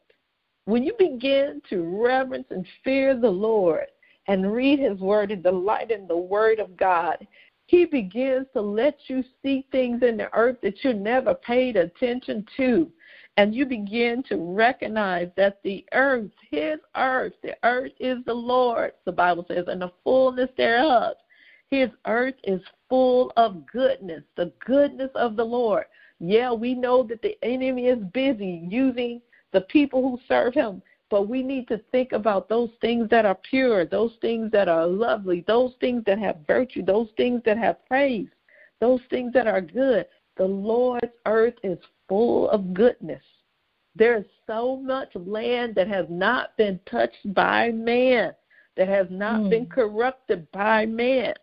When 0.72 0.84
you 0.84 0.94
begin 0.98 1.62
to 1.70 1.84
reverence 2.02 2.48
and 2.50 2.66
fear 2.82 3.14
the 3.14 3.30
Lord 3.30 3.88
and 4.30 4.54
read 4.54 4.80
his 4.80 5.00
word 5.00 5.30
and 5.30 5.44
delight 5.44 5.92
in 5.92 6.08
the 6.08 6.16
word 6.16 6.60
of 6.60 6.78
God, 6.78 7.28
he 7.66 7.84
begins 7.84 8.48
to 8.54 8.62
let 8.62 8.98
you 9.08 9.22
see 9.44 9.68
things 9.74 10.02
in 10.02 10.16
the 10.16 10.34
earth 10.34 10.62
that 10.64 10.82
you 10.82 10.94
never 10.94 11.34
paid 11.34 11.76
attention 11.76 12.46
to. 12.56 12.90
And 13.36 13.54
you 13.54 13.66
begin 13.66 14.24
to 14.30 14.38
recognize 14.38 15.30
that 15.36 15.60
the 15.62 15.86
earth, 15.92 16.32
his 16.50 16.80
earth, 16.96 17.34
the 17.44 17.58
earth 17.64 17.92
is 18.00 18.24
the 18.26 18.34
Lord's, 18.34 18.96
the 19.04 19.12
Bible 19.12 19.44
says, 19.50 19.66
and 19.68 19.82
the 19.82 19.92
fullness 20.06 20.52
thereof. 20.56 21.18
His 21.70 21.90
earth 22.08 22.36
is 22.46 22.62
full 22.88 23.34
of 23.36 23.66
goodness, 23.66 24.24
the 24.38 24.54
goodness 24.66 25.12
of 25.16 25.36
the 25.36 25.44
Lord. 25.44 25.84
Yeah, 26.22 26.54
we 26.54 26.76
know 26.76 27.04
that 27.04 27.22
the 27.22 27.38
enemy 27.44 27.88
is 27.88 28.00
busy 28.14 28.66
using 28.70 29.20
the 29.52 29.62
people 29.62 30.02
who 30.02 30.20
serve 30.28 30.54
him, 30.54 30.82
but 31.10 31.28
we 31.28 31.44
need 31.44 31.68
to 31.68 31.78
think 31.92 32.14
about 32.14 32.48
those 32.48 32.70
things 32.80 33.10
that 33.10 33.26
are 33.26 33.38
pure, 33.50 33.86
those 33.86 34.14
things 34.22 34.50
that 34.52 34.70
are 34.70 34.88
lovely, 34.88 35.44
those 35.46 35.74
things 35.82 36.04
that 36.06 36.18
have 36.18 36.38
virtue, 36.48 36.84
those 36.84 37.10
things 37.18 37.42
that 37.46 37.58
have 37.58 37.86
praise, 37.86 38.30
those 38.80 39.02
things 39.10 39.34
that 39.34 39.46
are 39.48 39.62
good. 39.62 40.06
The 40.38 40.46
Lord's 40.46 41.12
earth 41.26 41.56
is 41.64 41.78
full 42.08 42.50
of 42.50 42.74
goodness. 42.74 43.24
There 43.96 44.18
is 44.18 44.26
so 44.48 44.78
much 44.78 45.10
land 45.16 45.76
that 45.76 45.90
has 45.90 46.06
not 46.10 46.56
been 46.56 46.80
touched 46.90 47.34
by 47.34 47.72
man, 47.72 48.34
that 48.78 48.88
has 48.88 49.08
not 49.10 49.42
mm. 49.42 49.50
been 49.50 49.66
corrupted 49.66 50.50
by 50.54 50.86
man. 50.86 51.34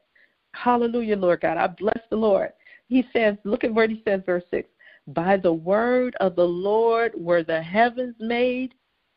Hallelujah, 0.53 1.17
Lord 1.17 1.43
God. 1.43 1.59
I 1.59 1.67
bless 1.67 2.01
the 2.09 2.17
Lord. 2.17 2.53
He 2.89 3.07
says, 3.13 3.37
look 3.45 3.65
at 3.65 3.75
where 3.75 3.87
he 3.87 4.03
says, 4.07 4.23
verse 4.25 4.45
6 4.51 4.67
By 5.09 5.39
the 5.39 5.53
word 5.53 6.15
of 6.21 6.37
the 6.37 6.47
Lord 6.47 7.13
were 7.17 7.43
the 7.43 7.63
heavens 7.63 8.15
made, 8.21 8.75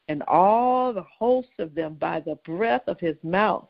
and 0.08 0.24
all 0.24 0.94
the 0.94 1.04
hosts 1.04 1.52
of 1.60 1.76
them 1.76 1.96
by 1.96 2.22
the 2.22 2.36
breath 2.46 2.84
of 2.88 3.00
his 3.00 3.18
mouth. 3.24 3.68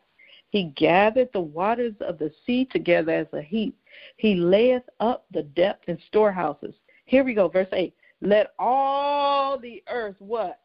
He 0.49 0.65
gathered 0.75 1.29
the 1.33 1.41
waters 1.41 1.95
of 2.01 2.19
the 2.19 2.31
sea 2.45 2.65
together 2.65 3.11
as 3.11 3.27
a 3.33 3.41
heap. 3.41 3.75
He 4.17 4.35
layeth 4.35 4.87
up 4.99 5.25
the 5.31 5.43
depth 5.43 5.89
in 5.89 5.97
storehouses. 6.07 6.75
Here 7.05 7.23
we 7.23 7.33
go, 7.33 7.47
verse 7.47 7.69
8. 7.71 7.93
Let 8.21 8.53
all 8.59 9.57
the 9.57 9.83
earth 9.89 10.17
what? 10.19 10.59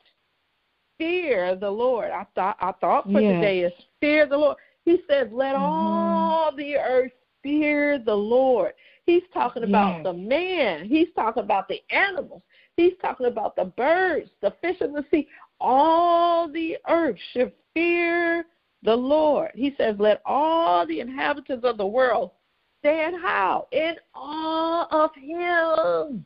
Fear 0.99 1.57
the 1.57 1.71
Lord. 1.71 2.11
I 2.11 2.27
thought 2.35 2.57
I 2.61 2.73
thought 2.73 3.05
for 3.05 3.21
Yes. 3.21 3.35
today 3.35 3.61
is 3.61 3.73
fear 4.01 4.27
the 4.27 4.37
Lord. 4.37 4.57
He 4.85 5.03
says, 5.09 5.29
Let 5.33 5.55
Mhm. 5.55 5.59
all 5.59 6.53
the 6.53 6.77
earth 6.77 7.13
fear 7.43 7.99
the 7.99 8.17
Lord. 8.17 8.75
He's 9.07 9.23
talking 9.33 9.63
about 9.63 9.97
Yes. 9.97 10.03
the 10.05 10.13
man. 10.13 10.85
He's 10.85 11.13
talking 11.15 11.45
about 11.45 11.69
the 11.69 11.81
animals. 11.91 12.43
He's 12.77 12.97
talking 13.01 13.27
about 13.27 13.55
the 13.57 13.67
birds, 13.67 14.31
the 14.41 14.51
fish 14.61 14.81
of 14.81 14.93
the 14.93 15.05
sea. 15.11 15.29
All 15.61 16.49
the 16.49 16.77
earth 16.89 17.19
should 17.33 17.53
fear 17.73 18.47
the 18.83 18.97
Lord. 18.97 19.53
He 19.55 19.75
says, 19.77 19.97
Let 19.99 20.21
all 20.27 20.85
the 20.87 21.01
inhabitants 21.01 21.65
of 21.65 21.77
the 21.79 21.87
world 21.87 22.33
stand 22.81 23.17
how? 23.23 23.69
In 23.73 23.97
awe 24.15 24.87
of 24.91 25.15
him. 25.15 26.25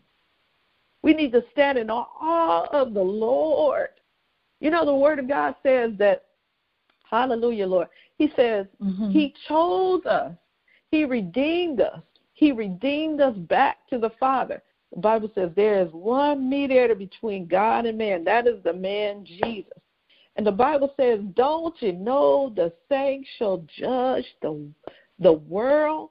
We 1.03 1.15
need 1.15 1.33
to 1.33 1.45
stand 1.53 1.79
in 1.79 1.91
awe 1.91 2.67
of 2.73 2.95
the 2.95 3.03
Lord. 3.03 3.91
You 4.61 4.71
know, 4.71 4.85
the 4.85 4.95
Word 4.95 5.19
of 5.19 5.29
God 5.29 5.55
says 5.63 5.93
that, 5.99 6.25
hallelujah, 7.09 7.67
Lord. 7.67 7.89
He 8.19 8.31
says, 8.37 8.67
Mhm. 8.83 9.13
He 9.13 9.35
chose 9.49 10.05
us, 10.07 10.35
He 10.91 11.05
redeemed 11.05 11.81
us, 11.81 12.03
He 12.41 12.53
redeemed 12.53 13.21
us 13.21 13.37
back 13.37 13.87
to 13.91 13.99
the 13.99 14.09
Father. 14.19 14.63
The 14.95 15.01
Bible 15.01 15.31
says 15.35 15.51
there 15.55 15.83
is 15.83 15.93
one 15.93 16.49
mediator 16.49 16.95
between 16.95 17.47
God 17.47 17.85
and 17.85 17.99
man. 17.99 18.25
That 18.25 18.47
is 18.47 18.63
the 18.65 18.73
man 18.73 19.27
Jesus. 19.27 19.79
And 20.37 20.47
the 20.47 20.51
Bible 20.51 20.95
says, 20.97 21.21
Don't 21.35 21.75
you 21.83 21.93
know 21.93 22.51
the 22.57 22.73
saints 22.89 23.29
shall 23.39 23.63
judge 23.79 24.25
the 24.41 24.67
the 25.19 25.35
world? 25.35 26.09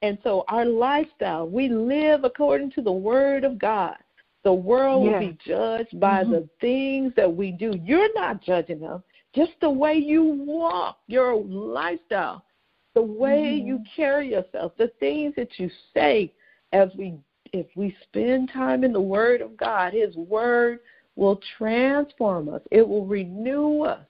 And 0.00 0.16
so 0.24 0.46
our 0.48 0.64
lifestyle, 0.64 1.46
we 1.46 1.68
live 1.68 2.24
according 2.24 2.70
to 2.70 2.80
the 2.80 2.90
word 2.90 3.44
of 3.44 3.58
God. 3.58 3.98
The 4.44 4.54
world 4.54 5.02
will 5.02 5.18
be 5.18 5.36
judged 5.44 6.00
by 6.00 6.24
Mhm. 6.24 6.30
the 6.30 6.48
things 6.58 7.12
that 7.16 7.30
we 7.30 7.52
do. 7.52 7.74
You're 7.84 8.14
not 8.14 8.40
judging 8.40 8.80
them. 8.80 9.04
Just 9.34 9.52
the 9.60 9.68
way 9.68 9.92
you 9.92 10.24
walk, 10.24 11.00
your 11.06 11.34
lifestyle, 11.34 12.46
the 12.94 13.02
way 13.02 13.60
Mhm. 13.60 13.66
you 13.66 13.84
carry 13.94 14.28
yourself, 14.30 14.76
the 14.76 14.88
things 14.88 15.34
that 15.36 15.58
you 15.58 15.70
say 15.94 16.32
as 16.72 16.94
we 16.96 17.18
if 17.52 17.66
we 17.74 17.96
spend 18.02 18.48
time 18.48 18.84
in 18.84 18.92
the 18.92 19.00
word 19.00 19.40
of 19.40 19.56
God, 19.56 19.92
his 19.92 20.14
word 20.16 20.78
will 21.16 21.36
transform 21.58 22.48
us. 22.48 22.62
It 22.70 22.86
will 22.86 23.06
renew 23.06 23.82
us. 23.82 24.06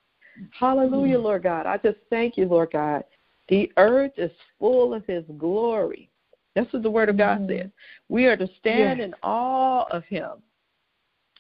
Hallelujah, 0.51 1.19
Mm. 1.19 1.23
Lord 1.23 1.43
God. 1.45 1.66
I 1.66 1.79
just 1.79 1.99
thank 2.11 2.37
you, 2.37 2.47
Lord 2.47 2.71
God. 2.73 3.05
The 3.49 3.73
earth 3.79 4.12
is 4.19 4.31
full 4.59 4.93
of 4.93 5.07
his 5.07 5.25
glory. 5.38 6.11
That's 6.55 6.73
what 6.73 6.83
the 6.83 6.90
word 6.90 7.09
of 7.09 7.16
God 7.16 7.40
Mhm. 7.40 7.49
says. 7.49 7.71
We 8.09 8.27
are 8.27 8.37
to 8.37 8.47
stand 8.59 8.99
Yes. 8.99 9.07
in 9.07 9.14
awe 9.23 9.85
of 9.90 10.05
him. 10.05 10.43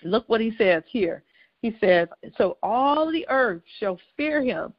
Look 0.02 0.28
what 0.28 0.40
he 0.40 0.52
says 0.52 0.82
here. 0.86 1.22
He 1.60 1.76
says, 1.78 2.08
So 2.36 2.56
all 2.62 3.10
the 3.10 3.28
earth 3.28 3.62
shall 3.78 3.98
fear 4.16 4.42
him. 4.42 4.72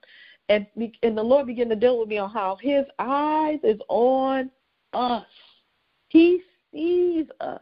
And, 0.51 0.67
and 1.01 1.17
the 1.17 1.23
Lord 1.23 1.47
began 1.47 1.69
to 1.69 1.77
deal 1.77 1.97
with 1.97 2.09
me 2.09 2.17
on 2.17 2.29
how 2.29 2.57
his 2.61 2.83
eyes 2.99 3.59
is 3.63 3.79
on 3.87 4.51
us. 4.91 5.25
He 6.09 6.41
sees 6.73 7.25
us. 7.39 7.61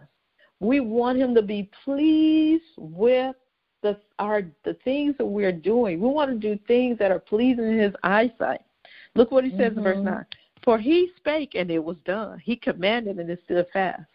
We 0.60 0.80
want 0.80 1.20
him 1.20 1.36
to 1.36 1.44
be 1.44 1.70
pleased 1.86 2.64
with 2.78 3.36
the 3.84 4.00
our 4.18 4.42
the 4.66 4.74
things 4.84 5.14
that 5.20 5.26
we're 5.26 5.52
doing. 5.52 6.02
We 6.02 6.10
want 6.10 6.32
to 6.32 6.38
do 6.38 6.60
things 6.68 6.98
that 6.98 7.12
are 7.12 7.20
pleasing 7.20 7.66
in 7.66 7.78
his 7.78 7.94
eyesight. 8.04 8.62
Look 9.14 9.30
what 9.30 9.44
he 9.44 9.52
says 9.52 9.78
in 9.78 9.84
verse 9.84 9.98
Mhm. 9.98 10.06
nine. 10.06 10.26
For 10.64 10.80
he 10.80 11.12
spake 11.16 11.54
and 11.54 11.70
it 11.70 11.84
was 11.84 11.98
done. 12.06 12.40
He 12.40 12.56
commanded 12.56 13.20
and 13.20 13.30
it 13.30 13.44
stood 13.44 13.68
fast. 13.72 14.10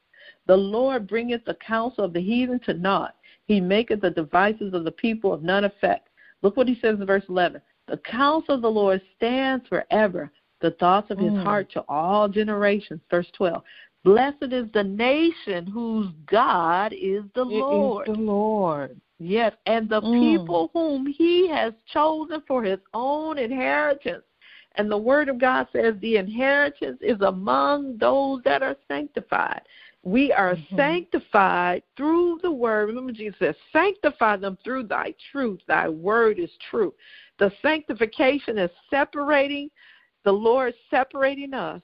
The 0.46 0.56
Lord 0.56 1.06
bringeth 1.06 1.44
the 1.44 1.54
counsel 1.54 2.04
of 2.04 2.12
the 2.12 2.20
heathen 2.20 2.58
to 2.60 2.74
naught. 2.74 3.14
He 3.46 3.60
maketh 3.60 4.00
the 4.00 4.10
devices 4.10 4.74
of 4.74 4.84
the 4.84 4.92
people 4.92 5.32
of 5.32 5.44
none 5.44 5.64
effect. 5.64 6.08
Look 6.42 6.56
what 6.56 6.68
he 6.68 6.74
says 6.74 6.98
in 6.98 7.06
verse 7.06 7.24
11. 7.28 7.62
The 7.86 7.98
counsel 7.98 8.54
of 8.54 8.62
the 8.62 8.70
Lord 8.70 9.02
stands 9.16 9.66
forever, 9.68 10.30
the 10.60 10.72
thoughts 10.72 11.10
of 11.10 11.18
his 11.18 11.34
Mm. 11.34 11.44
heart 11.44 11.70
to 11.72 11.84
all 11.88 12.28
generations. 12.28 13.00
Verse 13.10 13.30
12. 13.32 13.62
Blessed 14.04 14.52
is 14.52 14.70
the 14.72 14.84
nation 14.84 15.66
whose 15.66 16.10
God 16.26 16.92
is 16.92 17.24
the 17.34 17.44
It 17.44 17.46
is 17.46 17.70
Lord. 17.70 18.06
the 18.06 18.12
Lord. 18.12 19.00
Yes, 19.18 19.54
and 19.66 19.88
the 19.88 20.02
Mm. 20.02 20.18
people 20.18 20.70
whom 20.72 21.06
he 21.06 21.48
has 21.48 21.72
chosen 21.86 22.42
for 22.42 22.62
his 22.62 22.80
own 22.92 23.38
inheritance. 23.38 24.24
And 24.76 24.90
the 24.90 24.98
word 24.98 25.28
of 25.28 25.38
God 25.38 25.68
says 25.72 25.94
the 26.00 26.16
inheritance 26.16 26.98
is 27.00 27.20
among 27.20 27.96
those 27.98 28.42
that 28.42 28.62
are 28.62 28.76
sanctified. 28.88 29.62
We 30.02 30.32
are 30.32 30.56
Mhm. 30.56 30.76
sanctified 30.76 31.82
through 31.96 32.40
the 32.42 32.50
word. 32.50 32.88
Remember, 32.88 33.12
Jesus 33.12 33.38
says, 33.38 33.56
Sanctify 33.72 34.36
them 34.36 34.58
through 34.62 34.84
thy 34.84 35.14
truth. 35.30 35.60
Thy 35.66 35.88
word 35.88 36.38
is 36.38 36.54
true. 36.70 36.92
The 37.38 37.52
sanctification 37.62 38.58
is 38.58 38.70
separating, 38.90 39.70
the 40.24 40.32
Lord 40.32 40.74
separating 40.90 41.52
us 41.54 41.82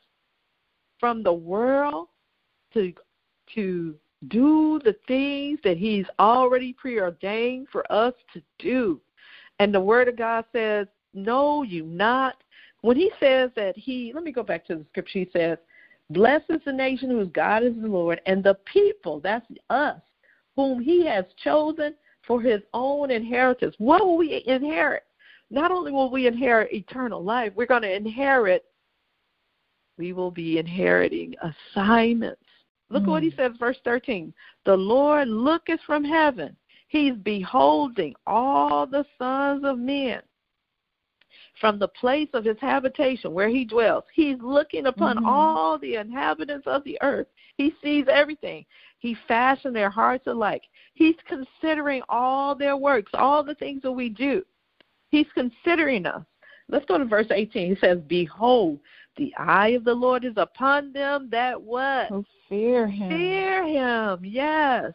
from 0.99 1.23
the 1.23 1.33
world 1.33 2.09
to 2.75 2.93
to 3.55 3.95
do 4.29 4.81
the 4.85 4.95
things 5.09 5.59
that 5.65 5.77
he's 5.77 6.07
already 6.19 6.73
preordained 6.75 7.69
for 7.73 7.91
us 7.91 8.15
to 8.33 8.43
do. 8.59 9.01
And 9.59 9.75
the 9.75 9.81
word 9.81 10.09
of 10.09 10.17
God 10.17 10.45
says, 10.53 10.87
"Know 11.15 11.63
you 11.63 11.85
not." 11.85 12.43
When 12.83 12.97
he 12.97 13.11
says 13.19 13.51
that 13.57 13.77
he, 13.77 14.13
let 14.15 14.25
me 14.25 14.33
go 14.33 14.43
back 14.43 14.65
to 14.67 14.77
the 14.77 14.85
scripture. 14.91 15.19
He 15.21 15.31
says, 15.33 15.59
"Blessed 16.11 16.49
is 16.51 16.63
the 16.65 16.73
nation 16.73 17.11
whose 17.11 17.29
God 17.29 17.63
is 17.63 17.75
the 17.75 17.89
Lord, 17.89 18.21
and 18.27 18.43
the 18.45 18.55
people, 18.67 19.21
that's 19.21 19.47
us, 19.69 20.01
whom 20.55 20.81
he 20.81 21.05
has 21.07 21.25
chosen 21.43 21.95
for 22.23 22.41
his 22.41 22.63
own 22.73 23.11
inheritance." 23.11 23.75
What 23.79 24.05
will 24.05 24.17
we 24.17 24.45
inherit? 24.47 25.05
Not 25.51 25.73
only 25.73 25.91
will 25.93 26.11
we 26.11 26.27
inherit 26.27 26.73
eternal 26.73 27.23
life, 27.23 27.53
we're 27.57 27.67
going 27.67 27.83
to 27.83 27.95
inherit 27.95 28.65
we 29.99 30.13
will 30.15 30.31
be 30.31 30.59
inheriting 30.59 31.35
assignments. 31.43 32.43
Look 32.89 33.07
what 33.07 33.23
he 33.23 33.31
Mm. 33.31 33.37
says, 33.37 33.57
verse 33.59 33.79
13. 33.85 34.33
The 34.65 34.77
Lord 34.77 35.29
looketh 35.29 35.81
from 35.83 36.05
heaven. 36.05 36.57
He's 36.89 37.15
beholding 37.17 38.17
all 38.27 38.87
the 38.87 39.05
sons 39.19 39.63
of 39.63 39.79
men 39.79 40.23
from 41.61 41.79
the 41.79 41.89
place 41.89 42.31
of 42.33 42.45
his 42.45 42.59
habitation 42.59 43.33
where 43.33 43.49
he 43.49 43.65
dwells. 43.65 44.05
He's 44.13 44.41
looking 44.41 44.87
upon 44.87 45.19
Mhm. 45.19 45.27
all 45.27 45.79
the 45.79 45.97
inhabitants 45.97 46.67
of 46.67 46.83
the 46.85 46.99
earth. 47.03 47.29
He 47.57 47.71
sees 47.83 48.09
everything. 48.09 48.65
He 48.99 49.15
fashioned 49.15 49.77
their 49.77 49.91
hearts 49.91 50.27
alike. 50.27 50.67
He's 50.95 51.21
considering 51.27 52.03
all 52.09 52.55
their 52.55 52.77
works, 52.77 53.13
all 53.15 53.43
the 53.43 53.55
things 53.55 53.83
that 53.83 53.93
we 53.93 54.09
do. 54.09 54.45
He's 55.11 55.27
considering 55.35 56.07
us. 56.07 56.25
Let's 56.69 56.85
go 56.87 56.99
to 56.99 57.05
verse 57.05 57.27
18. 57.31 57.75
He 57.75 57.81
says, 57.81 57.99
Behold, 58.07 58.79
the 59.17 59.35
eye 59.37 59.71
of 59.71 59.85
the 59.85 59.95
Lord 59.95 60.25
is 60.25 60.35
upon 60.37 60.93
them 60.93 61.29
that 61.31 61.61
what? 61.61 62.07
Who 62.09 62.25
fear 62.49 62.87
him. 62.87 63.11
Fear 63.11 63.67
him, 63.67 64.25
yes. 64.25 64.93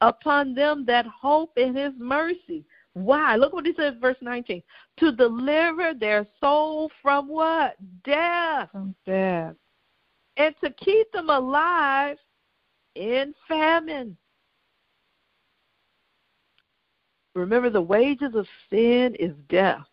Upon 0.00 0.54
them 0.54 0.84
that 0.86 1.06
hope 1.06 1.52
in 1.56 1.74
his 1.74 1.92
mercy. 1.98 2.64
Why? 2.92 3.36
Look 3.36 3.52
what 3.52 3.66
he 3.66 3.74
says, 3.74 3.94
verse 4.00 4.16
19. 4.20 4.62
To 5.00 5.12
deliver 5.12 5.92
their 5.92 6.26
soul 6.40 6.90
from 7.02 7.28
what? 7.28 7.76
Death. 8.04 8.70
From 8.72 8.94
death. 9.04 9.54
And 10.36 10.54
to 10.62 10.70
keep 10.70 11.10
them 11.12 11.30
alive 11.30 12.16
in 12.94 13.34
famine. 13.48 14.16
Remember, 17.36 17.68
the 17.68 17.82
wages 17.82 18.34
of 18.34 18.46
sin 18.70 19.14
is 19.18 19.34
death. 19.48 19.84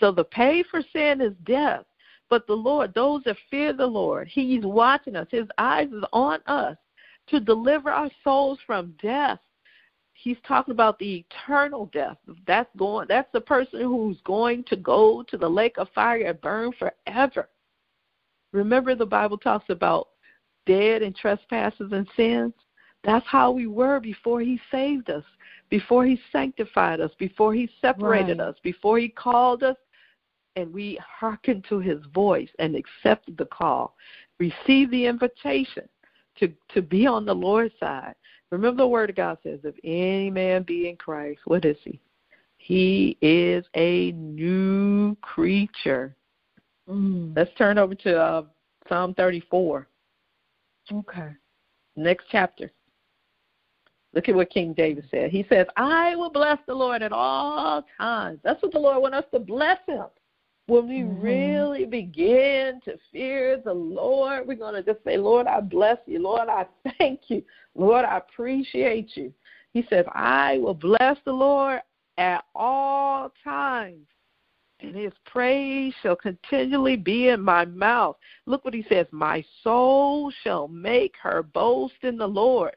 So 0.00 0.10
the 0.10 0.24
pay 0.24 0.62
for 0.62 0.80
sin 0.92 1.20
is 1.20 1.34
death. 1.44 1.84
But 2.28 2.46
the 2.46 2.54
Lord, 2.54 2.94
those 2.94 3.22
that 3.24 3.36
fear 3.50 3.72
the 3.72 3.86
Lord, 3.86 4.28
He's 4.28 4.64
watching 4.64 5.14
us. 5.14 5.28
His 5.30 5.46
eyes 5.58 5.88
is 5.92 6.02
on 6.12 6.40
us 6.46 6.76
to 7.28 7.38
deliver 7.38 7.90
our 7.90 8.10
souls 8.24 8.58
from 8.66 8.94
death. 9.00 9.38
He's 10.14 10.38
talking 10.48 10.72
about 10.72 10.98
the 10.98 11.24
eternal 11.28 11.86
death. 11.92 12.16
That's 12.46 12.70
going 12.76 13.06
that's 13.08 13.30
the 13.32 13.42
person 13.42 13.80
who's 13.80 14.18
going 14.24 14.64
to 14.64 14.76
go 14.76 15.22
to 15.24 15.36
the 15.36 15.48
lake 15.48 15.76
of 15.76 15.88
fire 15.94 16.26
and 16.26 16.40
burn 16.40 16.72
forever. 16.72 17.48
Remember 18.52 18.94
the 18.94 19.06
Bible 19.06 19.38
talks 19.38 19.68
about 19.68 20.08
dead 20.64 21.02
in 21.02 21.12
trespasses 21.12 21.92
and 21.92 22.08
sins? 22.16 22.54
That's 23.04 23.26
how 23.26 23.50
we 23.50 23.66
were 23.66 24.00
before 24.00 24.40
he 24.40 24.58
saved 24.70 25.10
us, 25.10 25.22
before 25.68 26.04
he 26.04 26.20
sanctified 26.30 27.00
us, 27.00 27.10
before 27.18 27.54
he 27.54 27.68
separated 27.80 28.38
Right. 28.38 28.48
us, 28.48 28.56
before 28.62 28.98
he 28.98 29.08
called 29.08 29.62
us 29.62 29.76
and 30.54 30.72
we 30.72 30.98
hearkened 31.04 31.64
to 31.68 31.78
his 31.78 32.04
voice 32.06 32.48
and 32.58 32.74
accepted 32.74 33.36
the 33.36 33.46
call, 33.46 33.96
received 34.38 34.90
the 34.90 35.06
invitation 35.06 35.88
to, 36.36 36.52
to 36.68 36.82
be 36.82 37.06
on 37.06 37.24
the 37.24 37.34
Lord's 37.34 37.74
side. 37.78 38.14
Remember 38.50 38.82
the 38.82 38.88
word 38.88 39.10
of 39.10 39.16
God 39.16 39.38
says, 39.42 39.60
if 39.64 39.74
any 39.84 40.30
man 40.30 40.62
be 40.62 40.88
in 40.88 40.96
Christ, 40.96 41.40
what 41.44 41.64
is 41.64 41.76
he? 41.82 42.00
He 42.58 43.16
is 43.20 43.64
a 43.74 44.12
new 44.12 45.14
creature. 45.16 46.16
Mm. 46.88 47.36
Let's 47.36 47.52
turn 47.58 47.78
over 47.78 47.94
to 47.94 48.18
uh, 48.20 48.42
Psalm 48.88 49.14
34. 49.14 49.88
Okay. 50.92 51.30
Next 51.96 52.26
chapter. 52.30 52.70
Look 54.16 54.30
at 54.30 54.34
what 54.34 54.48
King 54.48 54.72
David 54.72 55.04
said. 55.10 55.30
He 55.30 55.44
says, 55.46 55.66
I 55.76 56.16
will 56.16 56.30
bless 56.30 56.56
the 56.66 56.74
Lord 56.74 57.02
at 57.02 57.12
all 57.12 57.84
times. 57.98 58.40
That's 58.42 58.62
what 58.62 58.72
the 58.72 58.78
Lord 58.78 59.02
wants 59.02 59.18
us 59.18 59.24
to 59.34 59.38
bless 59.38 59.78
him. 59.86 60.06
When 60.68 60.88
we 60.88 61.00
Mhm. 61.00 61.22
really 61.22 61.84
begin 61.84 62.80
to 62.86 62.96
fear 63.12 63.58
the 63.58 63.74
Lord, 63.74 64.48
we're 64.48 64.54
going 64.54 64.72
to 64.74 64.82
just 64.82 65.04
say, 65.04 65.18
Lord, 65.18 65.46
I 65.46 65.60
bless 65.60 65.98
you. 66.06 66.18
Lord, 66.20 66.48
I 66.48 66.66
thank 66.98 67.28
you. 67.28 67.44
Lord, 67.74 68.06
I 68.06 68.16
appreciate 68.16 69.18
you. 69.18 69.34
He 69.74 69.82
says, 69.90 70.06
I 70.12 70.56
will 70.58 70.72
bless 70.72 71.18
the 71.26 71.34
Lord 71.34 71.82
at 72.16 72.42
all 72.54 73.30
times, 73.44 74.06
and 74.80 74.96
his 74.96 75.12
praise 75.26 75.92
shall 76.00 76.16
continually 76.16 76.96
be 76.96 77.28
in 77.28 77.42
my 77.42 77.66
mouth. 77.66 78.16
Look 78.46 78.64
what 78.64 78.72
he 78.72 78.86
says 78.88 79.06
My 79.10 79.44
soul 79.62 80.30
shall 80.42 80.68
make 80.68 81.16
her 81.18 81.42
boast 81.42 82.02
in 82.02 82.16
the 82.16 82.26
Lord. 82.26 82.76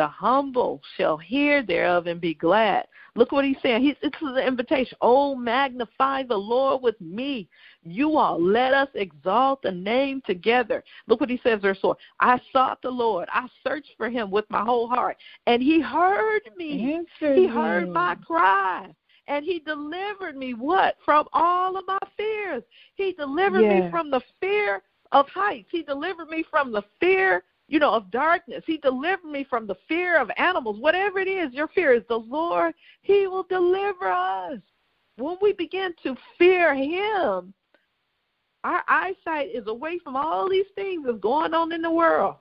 The 0.00 0.08
humble 0.08 0.80
shall 0.96 1.18
hear 1.18 1.62
thereof 1.62 2.06
and 2.06 2.22
be 2.22 2.32
glad. 2.32 2.86
Look 3.16 3.32
what 3.32 3.44
he's 3.44 3.58
saying. 3.62 3.82
He's, 3.82 3.96
this 4.00 4.10
is 4.22 4.28
an 4.28 4.38
invitation. 4.38 4.96
Oh, 5.02 5.34
magnify 5.34 6.22
the 6.22 6.38
Lord 6.38 6.80
with 6.80 6.98
me. 7.02 7.50
You 7.82 8.16
all, 8.16 8.42
let 8.42 8.72
us 8.72 8.88
exalt 8.94 9.60
the 9.60 9.72
name 9.72 10.22
together. 10.24 10.82
Look 11.06 11.20
what 11.20 11.28
he 11.28 11.38
says, 11.42 11.60
verse 11.60 11.80
4. 11.82 11.98
I 12.18 12.40
sought 12.50 12.80
the 12.80 12.88
Lord. 12.88 13.28
I 13.30 13.46
searched 13.62 13.90
for 13.98 14.08
him 14.08 14.30
with 14.30 14.46
my 14.48 14.64
whole 14.64 14.88
heart, 14.88 15.18
and 15.46 15.62
he 15.62 15.82
heard 15.82 16.48
me. 16.56 16.94
Answer 16.94 17.34
He 17.34 17.46
heard 17.46 17.90
my 17.90 18.14
cry. 18.26 18.94
And 19.28 19.44
he 19.44 19.58
delivered 19.58 20.34
me 20.34 20.54
what? 20.54 20.96
From 21.04 21.28
all 21.34 21.76
of 21.76 21.86
my 21.86 21.98
fears. 22.16 22.62
He 22.94 23.12
delivered 23.12 23.68
me 23.68 23.90
from 23.90 24.10
the 24.10 24.22
fear 24.40 24.80
of 25.12 25.28
heights. 25.28 25.68
He 25.70 25.82
delivered 25.82 26.30
me 26.30 26.42
from 26.50 26.72
the 26.72 26.84
fear, 27.00 27.44
you 27.70 27.78
know, 27.78 27.94
of 27.94 28.10
darkness. 28.10 28.64
He 28.66 28.78
delivered 28.78 29.30
me 29.30 29.46
from 29.48 29.68
the 29.68 29.76
fear 29.86 30.20
of 30.20 30.28
animals. 30.36 30.80
Whatever 30.80 31.20
it 31.20 31.28
is, 31.28 31.54
your 31.54 31.68
fear 31.68 31.94
is 31.94 32.02
the 32.08 32.18
Lord. 32.18 32.74
He 33.02 33.28
will 33.28 33.44
deliver 33.44 34.10
us. 34.10 34.58
When 35.16 35.36
we 35.40 35.52
begin 35.52 35.94
to 36.02 36.16
fear 36.36 36.74
him, 36.74 37.54
our 38.64 38.82
eyesight 38.88 39.50
is 39.54 39.68
away 39.68 40.00
from 40.02 40.16
all 40.16 40.50
these 40.50 40.66
things 40.74 41.04
that's 41.06 41.20
going 41.20 41.54
on 41.54 41.72
in 41.72 41.80
the 41.80 41.90
world. 41.90 42.34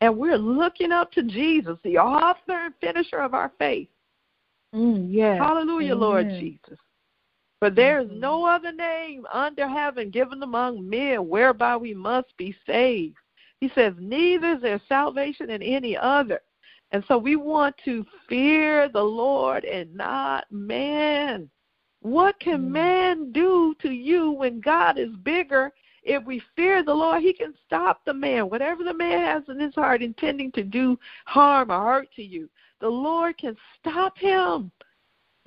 And 0.00 0.16
we're 0.16 0.38
looking 0.38 0.92
up 0.92 1.10
to 1.12 1.24
Jesus, 1.24 1.76
the 1.82 1.98
author 1.98 2.66
and 2.66 2.74
finisher 2.80 3.18
of 3.18 3.34
our 3.34 3.50
faith. 3.58 3.88
Mm, 4.72 5.08
yes. 5.10 5.38
Hallelujah, 5.38 5.96
Lord 5.96 6.28
Jesus. 6.38 6.78
For 7.58 7.70
there 7.70 8.00
is 8.00 8.08
Mhm. 8.08 8.18
no 8.18 8.44
other 8.44 8.70
name 8.70 9.26
under 9.32 9.66
heaven 9.66 10.10
given 10.10 10.42
among 10.42 10.88
men 10.88 11.28
whereby 11.28 11.76
we 11.76 11.92
must 11.92 12.36
be 12.36 12.54
saved. 12.66 13.16
He 13.64 13.70
says, 13.74 13.94
Neither 13.98 14.56
is 14.56 14.60
there 14.60 14.80
salvation 14.90 15.48
in 15.48 15.62
any 15.62 15.96
other. 15.96 16.42
And 16.90 17.02
so 17.08 17.16
we 17.16 17.36
want 17.36 17.74
to 17.86 18.04
fear 18.28 18.90
the 18.90 19.02
Lord 19.02 19.64
and 19.64 19.94
not 19.94 20.44
man. 20.50 21.48
What 22.00 22.38
can 22.40 22.68
Mm. 22.68 22.72
man 22.72 23.32
do 23.32 23.74
to 23.80 23.90
you 23.90 24.32
when 24.32 24.60
God 24.60 24.98
is 24.98 25.16
bigger? 25.16 25.72
If 26.02 26.22
we 26.24 26.40
fear 26.54 26.82
the 26.82 26.92
Lord, 26.92 27.22
he 27.22 27.32
can 27.32 27.54
stop 27.64 28.04
the 28.04 28.12
man. 28.12 28.50
Whatever 28.50 28.84
the 28.84 28.92
man 28.92 29.20
has 29.20 29.48
in 29.48 29.58
his 29.58 29.74
heart 29.74 30.02
intending 30.02 30.52
to 30.52 30.62
do 30.62 30.98
harm 31.24 31.70
or 31.70 31.80
hurt 31.80 32.12
to 32.16 32.22
you, 32.22 32.50
the 32.80 32.90
Lord 32.90 33.38
can 33.38 33.56
stop 33.78 34.18
him. 34.18 34.70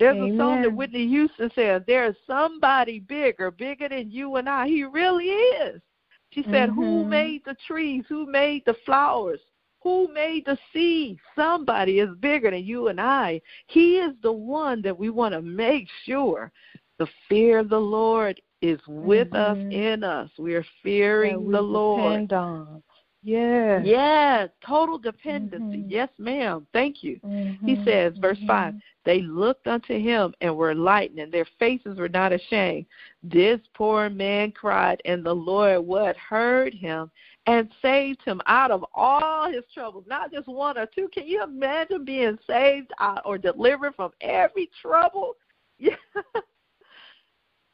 There's 0.00 0.18
a 0.18 0.36
song 0.36 0.62
that 0.62 0.74
Whitney 0.74 1.06
Houston 1.06 1.52
says, 1.54 1.82
There 1.86 2.06
is 2.06 2.16
somebody 2.26 2.98
bigger, 2.98 3.52
bigger 3.52 3.88
than 3.88 4.10
you 4.10 4.34
and 4.34 4.48
I. 4.48 4.66
He 4.66 4.82
really 4.82 5.26
is. 5.26 5.80
She 6.30 6.42
said, 6.44 6.70
Who 6.70 7.04
Mhm. 7.04 7.08
made 7.08 7.44
the 7.44 7.54
trees? 7.66 8.04
Who 8.08 8.26
made 8.26 8.64
the 8.64 8.74
flowers? 8.84 9.40
Who 9.82 10.08
made 10.08 10.44
the 10.44 10.58
sea? 10.72 11.18
Somebody 11.34 12.00
is 12.00 12.14
bigger 12.16 12.50
than 12.50 12.64
you 12.64 12.88
and 12.88 13.00
I. 13.00 13.40
He 13.68 13.98
is 13.98 14.12
the 14.22 14.32
one 14.32 14.82
that 14.82 14.98
we 14.98 15.08
want 15.10 15.34
to 15.34 15.42
make 15.42 15.88
sure 16.04 16.52
the 16.98 17.08
fear 17.28 17.58
of 17.60 17.68
the 17.68 17.80
Lord 17.80 18.40
is 18.60 18.80
with 18.88 19.32
us, 19.34 19.56
Mhm. 19.56 19.72
in 19.72 20.04
us. 20.04 20.30
We 20.36 20.54
are 20.54 20.66
fearing 20.82 21.46
we 21.46 21.52
the 21.52 21.62
Lord. 21.62 22.12
depend 22.12 22.32
on. 22.32 22.82
Yes. 23.22 23.82
Yes, 23.84 24.48
total 24.64 24.96
dependency. 24.98 25.78
Mhm. 25.78 25.90
Yes, 25.90 26.08
ma'am. 26.18 26.66
Thank 26.72 27.02
you. 27.02 27.18
Mhm. 27.24 27.58
He 27.66 27.84
says, 27.84 28.16
verse 28.18 28.38
5, 28.46 28.74
Mhm. 28.74 28.82
they 29.04 29.22
looked 29.22 29.66
unto 29.66 29.98
him 29.98 30.34
and 30.40 30.56
were 30.56 30.74
lightened, 30.74 31.18
and 31.18 31.32
their 31.32 31.44
faces 31.58 31.98
were 31.98 32.08
not 32.08 32.32
ashamed. 32.32 32.86
This 33.22 33.60
poor 33.74 34.08
man 34.08 34.52
cried, 34.52 35.02
and 35.04 35.24
the 35.24 35.34
Lord 35.34 35.84
what 35.84 36.16
heard 36.16 36.72
him 36.72 37.10
and 37.46 37.72
saved 37.82 38.22
him 38.22 38.40
out 38.46 38.70
of 38.70 38.84
all 38.94 39.50
his 39.50 39.64
troubles, 39.72 40.04
not 40.06 40.30
just 40.30 40.46
one 40.46 40.78
or 40.78 40.86
two. 40.86 41.08
Can 41.08 41.26
you 41.26 41.42
imagine 41.42 42.04
being 42.04 42.38
saved 42.46 42.92
or 43.24 43.38
delivered 43.38 43.94
from 43.94 44.12
every 44.20 44.70
trouble? 44.80 45.36
Yeah. 45.80 45.94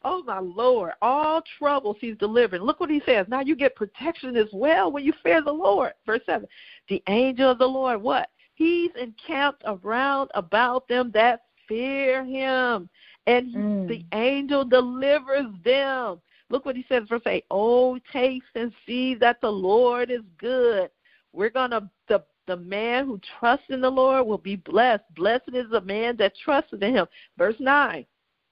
Oh 0.05 0.23
my 0.23 0.39
Lord, 0.39 0.93
all 1.01 1.43
troubles 1.59 1.97
he's 1.99 2.17
delivered. 2.19 2.61
Look 2.61 2.79
what 2.79 2.91
he 2.91 3.01
says. 3.07 3.27
Now 3.29 3.41
you 3.41 3.57
get 3.57 3.75
protection 3.75 4.37
as 4.37 4.49
well 4.53 4.93
when 4.93 5.03
you 5.03 5.15
fear 5.23 5.43
the 5.43 5.53
Lord. 5.53 5.95
Verse 6.05 6.21
7. 6.27 6.47
The 6.89 7.03
angel 7.09 7.51
of 7.51 7.59
the 7.59 7.67
Lord, 7.67 8.03
what? 8.03 8.29
He's 8.55 8.91
encamped 9.01 9.63
around 9.65 10.31
about 10.35 10.87
them 10.89 11.11
that 11.15 11.45
fear 11.67 12.23
him. 12.23 12.89
And 13.27 13.49
he- 13.49 13.57
Mm. 13.57 13.89
the 13.89 14.05
angel 14.13 14.65
delivers 14.65 15.51
them. 15.63 16.21
Look 16.51 16.67
what 16.67 16.77
he 16.77 16.85
says, 16.85 17.09
verse 17.09 17.27
8. 17.27 17.47
Oh, 17.51 17.99
taste 18.13 18.45
and 18.55 18.73
see 18.85 19.15
that 19.15 19.41
the 19.41 19.51
Lord 19.51 20.11
is 20.11 20.23
good. 20.37 20.91
We're 21.33 21.51
gonna 21.51 21.91
the 22.07 22.23
the 22.47 22.57
man 22.59 23.07
who 23.07 23.19
trusts 23.39 23.71
in 23.71 23.81
the 23.81 23.91
Lord 23.91 24.27
will 24.27 24.37
be 24.37 24.57
blessed. 24.57 25.03
Blessed 25.15 25.55
is 25.55 25.71
the 25.71 25.81
man 25.81 26.15
that 26.19 26.37
trusts 26.37 26.75
in 26.75 26.81
him. 26.95 27.07
Verse 27.39 27.59
9. 27.59 28.05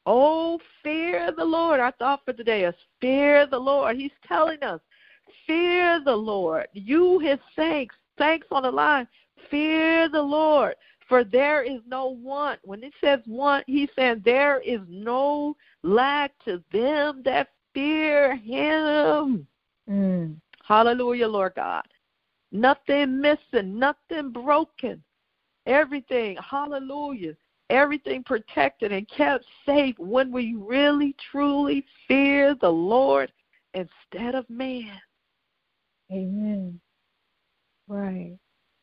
Oh, 0.07 0.59
fear 0.83 1.33
the 1.37 1.45
Lord. 1.45 1.81
Our 1.81 1.93
thought 1.93 2.21
for 2.25 2.33
today 2.33 2.65
is 2.65 2.75
fear 3.01 3.47
the 3.47 3.59
Lord. 3.59 3.97
He's 3.97 4.11
telling 4.27 4.63
us, 4.63 4.81
fear 5.47 6.01
the 6.05 6.15
Lord. 6.15 6.67
You, 6.73 7.19
his 7.21 7.39
saints, 7.55 7.95
saints 8.19 8.47
on 8.51 8.65
the 8.65 8.71
line, 8.71 9.07
fear 9.51 10.09
the 10.09 10.23
Lord. 10.23 10.75
For 11.09 11.25
there 11.25 11.63
is 11.63 11.81
no 11.87 12.09
want. 12.09 12.59
When 12.65 12.83
it 12.83 12.95
says 13.01 13.21
want, 13.27 13.65
he's 13.67 13.91
saying 13.95 14.23
there 14.25 14.61
is 14.61 14.81
no 14.89 15.57
lack 15.83 16.33
to 16.47 16.63
them 16.73 17.23
that 17.25 17.49
fear 17.75 18.37
him. 18.37 19.47
Mm. 19.89 20.37
Hallelujah, 20.67 21.29
Lord 21.29 21.53
God. 21.55 21.85
Nothing 22.51 23.21
missing, 23.21 23.79
nothing 23.79 24.31
broken. 24.31 25.03
Everything, 25.67 26.37
hallelujah. 26.39 27.35
Everything 27.73 28.23
protected 28.23 28.93
and 28.93 29.09
kept 29.09 29.47
safe 29.65 29.99
when 29.99 30.31
we 30.31 30.55
really, 30.59 31.17
truly 31.31 31.83
fear 32.07 32.55
the 32.55 32.69
Lord 32.69 33.33
instead 33.73 34.35
of 34.35 34.45
man. 34.51 35.01
Amen. 36.13 36.79
Right. 37.89 38.37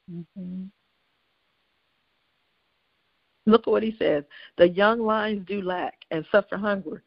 hmm 0.09 0.63
Look 3.45 3.67
at 3.67 3.71
what 3.71 3.83
he 3.83 3.95
says. 3.99 4.23
The 4.57 4.69
young 4.69 4.99
lions 5.01 5.45
do 5.47 5.61
lack 5.61 5.99
and 6.09 6.25
suffer 6.31 6.57
hunger, 6.57 7.03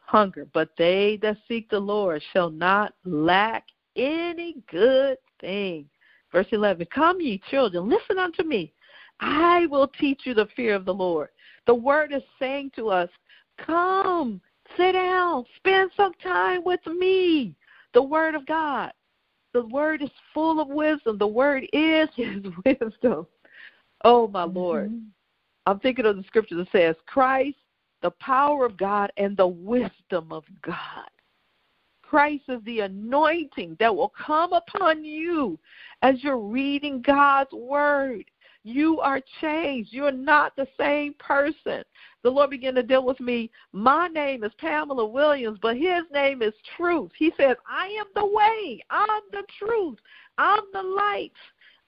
hunger, 0.00 0.46
but 0.54 0.70
they 0.78 1.18
that 1.20 1.36
seek 1.46 1.68
the 1.68 1.78
Lord 1.78 2.22
shall 2.32 2.48
not 2.48 2.94
lack 3.04 3.66
any 3.96 4.56
good 4.70 5.18
thing. 5.42 5.90
Verse 6.32 6.48
11 6.52 6.86
Come, 6.94 7.20
ye 7.20 7.40
children, 7.50 7.86
listen 7.86 8.18
unto 8.18 8.44
me. 8.44 8.72
I 9.20 9.66
will 9.66 9.88
teach 9.88 10.22
you 10.24 10.34
the 10.34 10.48
fear 10.54 10.74
of 10.74 10.84
the 10.84 10.94
Lord. 10.94 11.28
The 11.66 11.74
word 11.74 12.12
is 12.12 12.22
saying 12.38 12.72
to 12.76 12.88
us, 12.88 13.08
Come, 13.58 14.40
sit 14.76 14.92
down, 14.92 15.44
spend 15.56 15.90
some 15.96 16.12
time 16.22 16.62
with 16.64 16.84
me. 16.86 17.54
The 17.94 18.02
word 18.02 18.34
of 18.34 18.46
God. 18.46 18.92
The 19.54 19.66
word 19.66 20.02
is 20.02 20.10
full 20.32 20.60
of 20.60 20.68
wisdom. 20.68 21.18
The 21.18 21.26
word 21.26 21.66
is 21.72 22.08
his 22.16 22.44
wisdom. 22.64 23.26
Oh, 24.04 24.28
my 24.28 24.44
Lord. 24.44 24.90
Mhm. 24.90 25.06
I'm 25.66 25.80
thinking 25.80 26.06
of 26.06 26.16
the 26.16 26.22
scripture 26.22 26.56
that 26.56 26.72
says, 26.72 26.96
Christ, 27.06 27.58
the 28.00 28.12
power 28.12 28.64
of 28.64 28.76
God 28.76 29.12
and 29.16 29.36
the 29.36 29.46
wisdom 29.46 30.30
of 30.30 30.44
God. 30.62 31.10
Christ 32.02 32.44
is 32.48 32.62
the 32.64 32.80
anointing 32.80 33.76
that 33.78 33.94
will 33.94 34.08
come 34.10 34.54
upon 34.54 35.04
you 35.04 35.58
as 36.00 36.22
you're 36.24 36.38
reading 36.38 37.02
God's 37.02 37.52
word. 37.52 38.24
You 38.68 39.00
are 39.00 39.22
changed. 39.40 39.94
You're 39.94 40.12
not 40.12 40.54
the 40.54 40.68
same 40.78 41.14
person. 41.14 41.82
The 42.22 42.28
Lord 42.30 42.50
began 42.50 42.74
to 42.74 42.82
deal 42.82 43.02
with 43.02 43.18
me. 43.18 43.50
My 43.72 44.08
name 44.08 44.44
is 44.44 44.52
Pamela 44.58 45.06
Williams, 45.06 45.58
but 45.62 45.78
his 45.78 46.02
name 46.12 46.42
is 46.42 46.52
Truth. 46.76 47.12
He 47.16 47.32
says, 47.38 47.56
I 47.66 47.86
am 47.86 48.04
the 48.14 48.26
way. 48.26 48.84
I'm 48.90 49.22
the 49.32 49.42
truth. 49.58 49.98
I'm 50.36 50.60
the 50.74 50.82
light. 50.82 51.32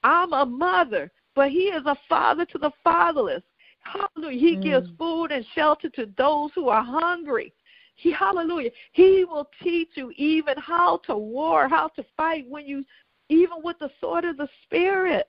I'm 0.04 0.32
a 0.32 0.46
mother. 0.46 1.12
but 1.34 1.50
he 1.50 1.64
is 1.64 1.84
a 1.84 1.96
father 2.08 2.46
to 2.46 2.58
the 2.58 2.70
fatherless. 2.82 3.42
Hallelujah. 3.80 4.40
He 4.40 4.56
mm. 4.56 4.62
gives 4.62 4.88
food 4.98 5.32
and 5.32 5.44
shelter 5.54 5.90
to 5.90 6.08
those 6.16 6.50
who 6.54 6.70
are 6.70 6.82
hungry. 6.82 7.52
He, 7.96 8.10
hallelujah. 8.10 8.70
He 8.92 9.26
will 9.26 9.48
teach 9.62 9.90
you 9.96 10.12
even 10.16 10.54
how 10.56 11.02
to 11.06 11.14
war, 11.14 11.68
how 11.68 11.88
to 11.88 12.04
fight 12.16 12.46
when 12.48 12.64
you, 12.66 12.86
even 13.28 13.58
with 13.62 13.78
the 13.78 13.90
sword 14.00 14.24
of 14.24 14.38
the 14.38 14.48
Spirit. 14.64 15.28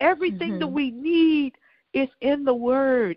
Everything 0.00 0.50
mm-hmm. 0.50 0.58
that 0.60 0.68
we 0.68 0.90
need 0.90 1.54
is 1.92 2.08
in 2.20 2.44
the 2.44 2.54
Word. 2.54 3.16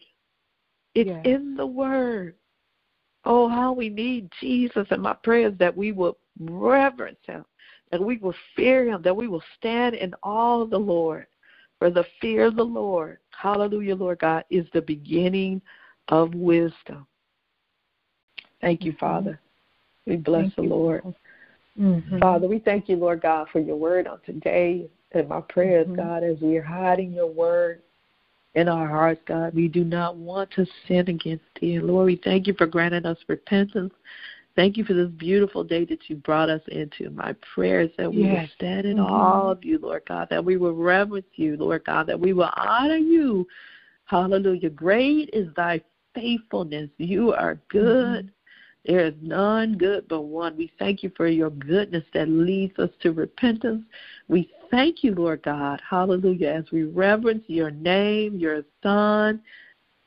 It's 0.96 1.10
yes. 1.10 1.22
in 1.26 1.56
the 1.56 1.66
Word. 1.66 2.36
Oh, 3.26 3.50
how 3.50 3.74
we 3.74 3.90
need 3.90 4.30
Jesus. 4.40 4.88
And 4.92 5.02
my 5.02 5.14
prayer 5.14 5.50
is 5.50 5.58
that 5.60 5.76
we 5.76 5.92
will 5.92 6.18
reverence 6.40 7.20
Him, 7.26 7.46
that 7.92 8.02
we 8.02 8.18
will 8.18 8.36
fear 8.56 8.88
Him, 8.88 9.02
that 9.04 9.16
we 9.16 9.28
will 9.28 9.44
stand 9.58 9.96
in 9.96 10.14
awe 10.24 10.62
of 10.62 10.70
the 10.70 10.78
Lord. 10.78 11.28
For 11.80 11.90
the 11.90 12.06
fear 12.20 12.46
of 12.46 12.58
the 12.58 12.64
Lord, 12.64 13.20
hallelujah, 13.32 13.96
Lord 13.96 14.20
God, 14.20 14.44
is 14.50 14.66
the 14.74 14.82
beginning 14.82 15.62
of 16.10 16.34
wisdom. 16.36 17.08
Thank 18.60 18.84
you, 18.84 18.94
Father. 19.00 19.40
We 20.06 20.18
bless 20.18 20.44
thank 20.44 20.56
the 20.58 20.64
you. 20.64 20.70
Lord. 20.70 21.16
Mm-hmm. 21.80 22.20
Father, 22.20 22.48
we 22.48 22.60
thank 22.60 22.90
you, 22.90 22.98
Lord 22.98 23.22
God, 23.22 23.48
for 23.52 23.60
your 23.60 23.78
word 23.78 24.08
on 24.08 24.20
today. 24.26 24.90
And 25.12 25.28
my 25.28 25.42
prayers, 25.42 25.88
mm-hmm. 25.88 25.96
God, 25.96 26.24
as 26.24 26.38
we 26.40 26.58
are 26.58 26.64
hiding 26.64 27.14
your 27.14 27.32
word 27.32 27.82
in 28.56 28.68
our 28.68 28.88
hearts, 28.88 29.22
God, 29.28 29.54
we 29.54 29.68
do 29.68 29.84
not 29.84 30.16
want 30.16 30.52
to 30.52 30.66
sin 30.88 31.08
against 31.10 31.46
thee. 31.60 31.80
Lord, 31.80 32.06
we 32.06 32.22
thank 32.24 32.48
you 32.48 32.54
for 32.58 32.68
granting 32.68 33.06
us 33.06 33.18
repentance. 33.28 33.94
Thank 34.56 34.78
you 34.78 34.84
for 34.84 34.94
this 34.94 35.10
beautiful 35.12 35.64
day 35.64 35.86
that 35.86 36.10
you 36.10 36.18
brought 36.18 36.50
us 36.50 36.62
into. 36.68 37.10
My 37.12 37.34
prayer 37.54 37.82
is 37.82 37.92
that 37.98 38.12
we 38.12 38.24
yes. 38.24 38.42
will 38.42 38.48
stand 38.56 38.86
in 38.86 38.98
mm-hmm. 38.98 39.14
awe 39.14 39.52
of 39.52 39.64
you, 39.64 39.80
Lord 39.80 40.04
God, 40.08 40.28
that 40.30 40.44
we 40.44 40.58
will 40.58 40.74
reverence 40.76 41.28
you, 41.36 41.56
Lord 41.56 41.86
God, 41.86 42.08
that 42.08 42.20
we 42.20 42.34
will 42.34 42.52
honor 42.56 42.98
you. 42.98 43.48
Hallelujah. 44.06 44.70
Great 44.70 45.30
is 45.34 45.48
thy 45.56 45.82
faithfulness. 46.14 46.90
You 46.98 47.34
are 47.34 47.60
good. 47.70 48.26
Mm-hmm. 48.26 48.92
There 48.92 49.06
is 49.06 49.14
none 49.22 49.78
good 49.78 50.08
but 50.08 50.22
one. 50.22 50.58
We 50.58 50.72
thank 50.80 51.04
you 51.04 51.12
for 51.16 51.28
your 51.28 51.52
goodness 51.52 52.04
that 52.14 52.28
leads 52.28 52.78
us 52.80 52.90
to 53.02 53.12
repentance. 53.12 53.84
We 54.28 54.50
thank 54.72 55.04
you, 55.04 55.14
Lord 55.16 55.44
God, 55.44 55.82
hallelujah, 55.88 56.50
as 56.50 56.72
we 56.72 56.84
reverence 56.84 57.44
your 57.48 57.72
name, 57.72 58.38
your 58.38 58.64
Son, 58.84 59.42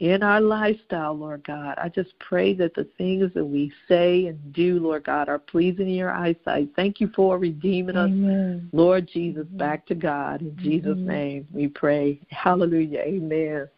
in 0.00 0.22
our 0.22 0.40
lifestyle, 0.40 1.14
Lord 1.14 1.44
God. 1.46 1.78
I 1.78 1.88
just 1.88 2.18
pray 2.18 2.54
that 2.54 2.74
the 2.74 2.88
things 2.98 3.32
that 3.34 3.44
we 3.44 3.72
say 3.86 4.26
and 4.26 4.52
do, 4.52 4.80
Lord 4.80 5.04
God, 5.04 5.28
are 5.28 5.38
pleasing 5.38 5.88
in 5.88 5.94
your 5.94 6.10
eyesight. 6.10 6.70
Thank 6.74 7.00
you 7.00 7.10
for 7.14 7.38
redeeming 7.38 7.96
Amen. 7.96 8.64
us, 8.64 8.70
Lord 8.72 9.08
Jesus, 9.12 9.46
back 9.52 9.86
to 9.86 9.94
God. 9.94 10.40
In 10.40 10.56
Jesus' 10.56 10.98
name 11.04 11.46
we 11.52 11.68
pray. 11.68 12.20
Hallelujah. 12.30 13.00
Amen. 13.00 13.68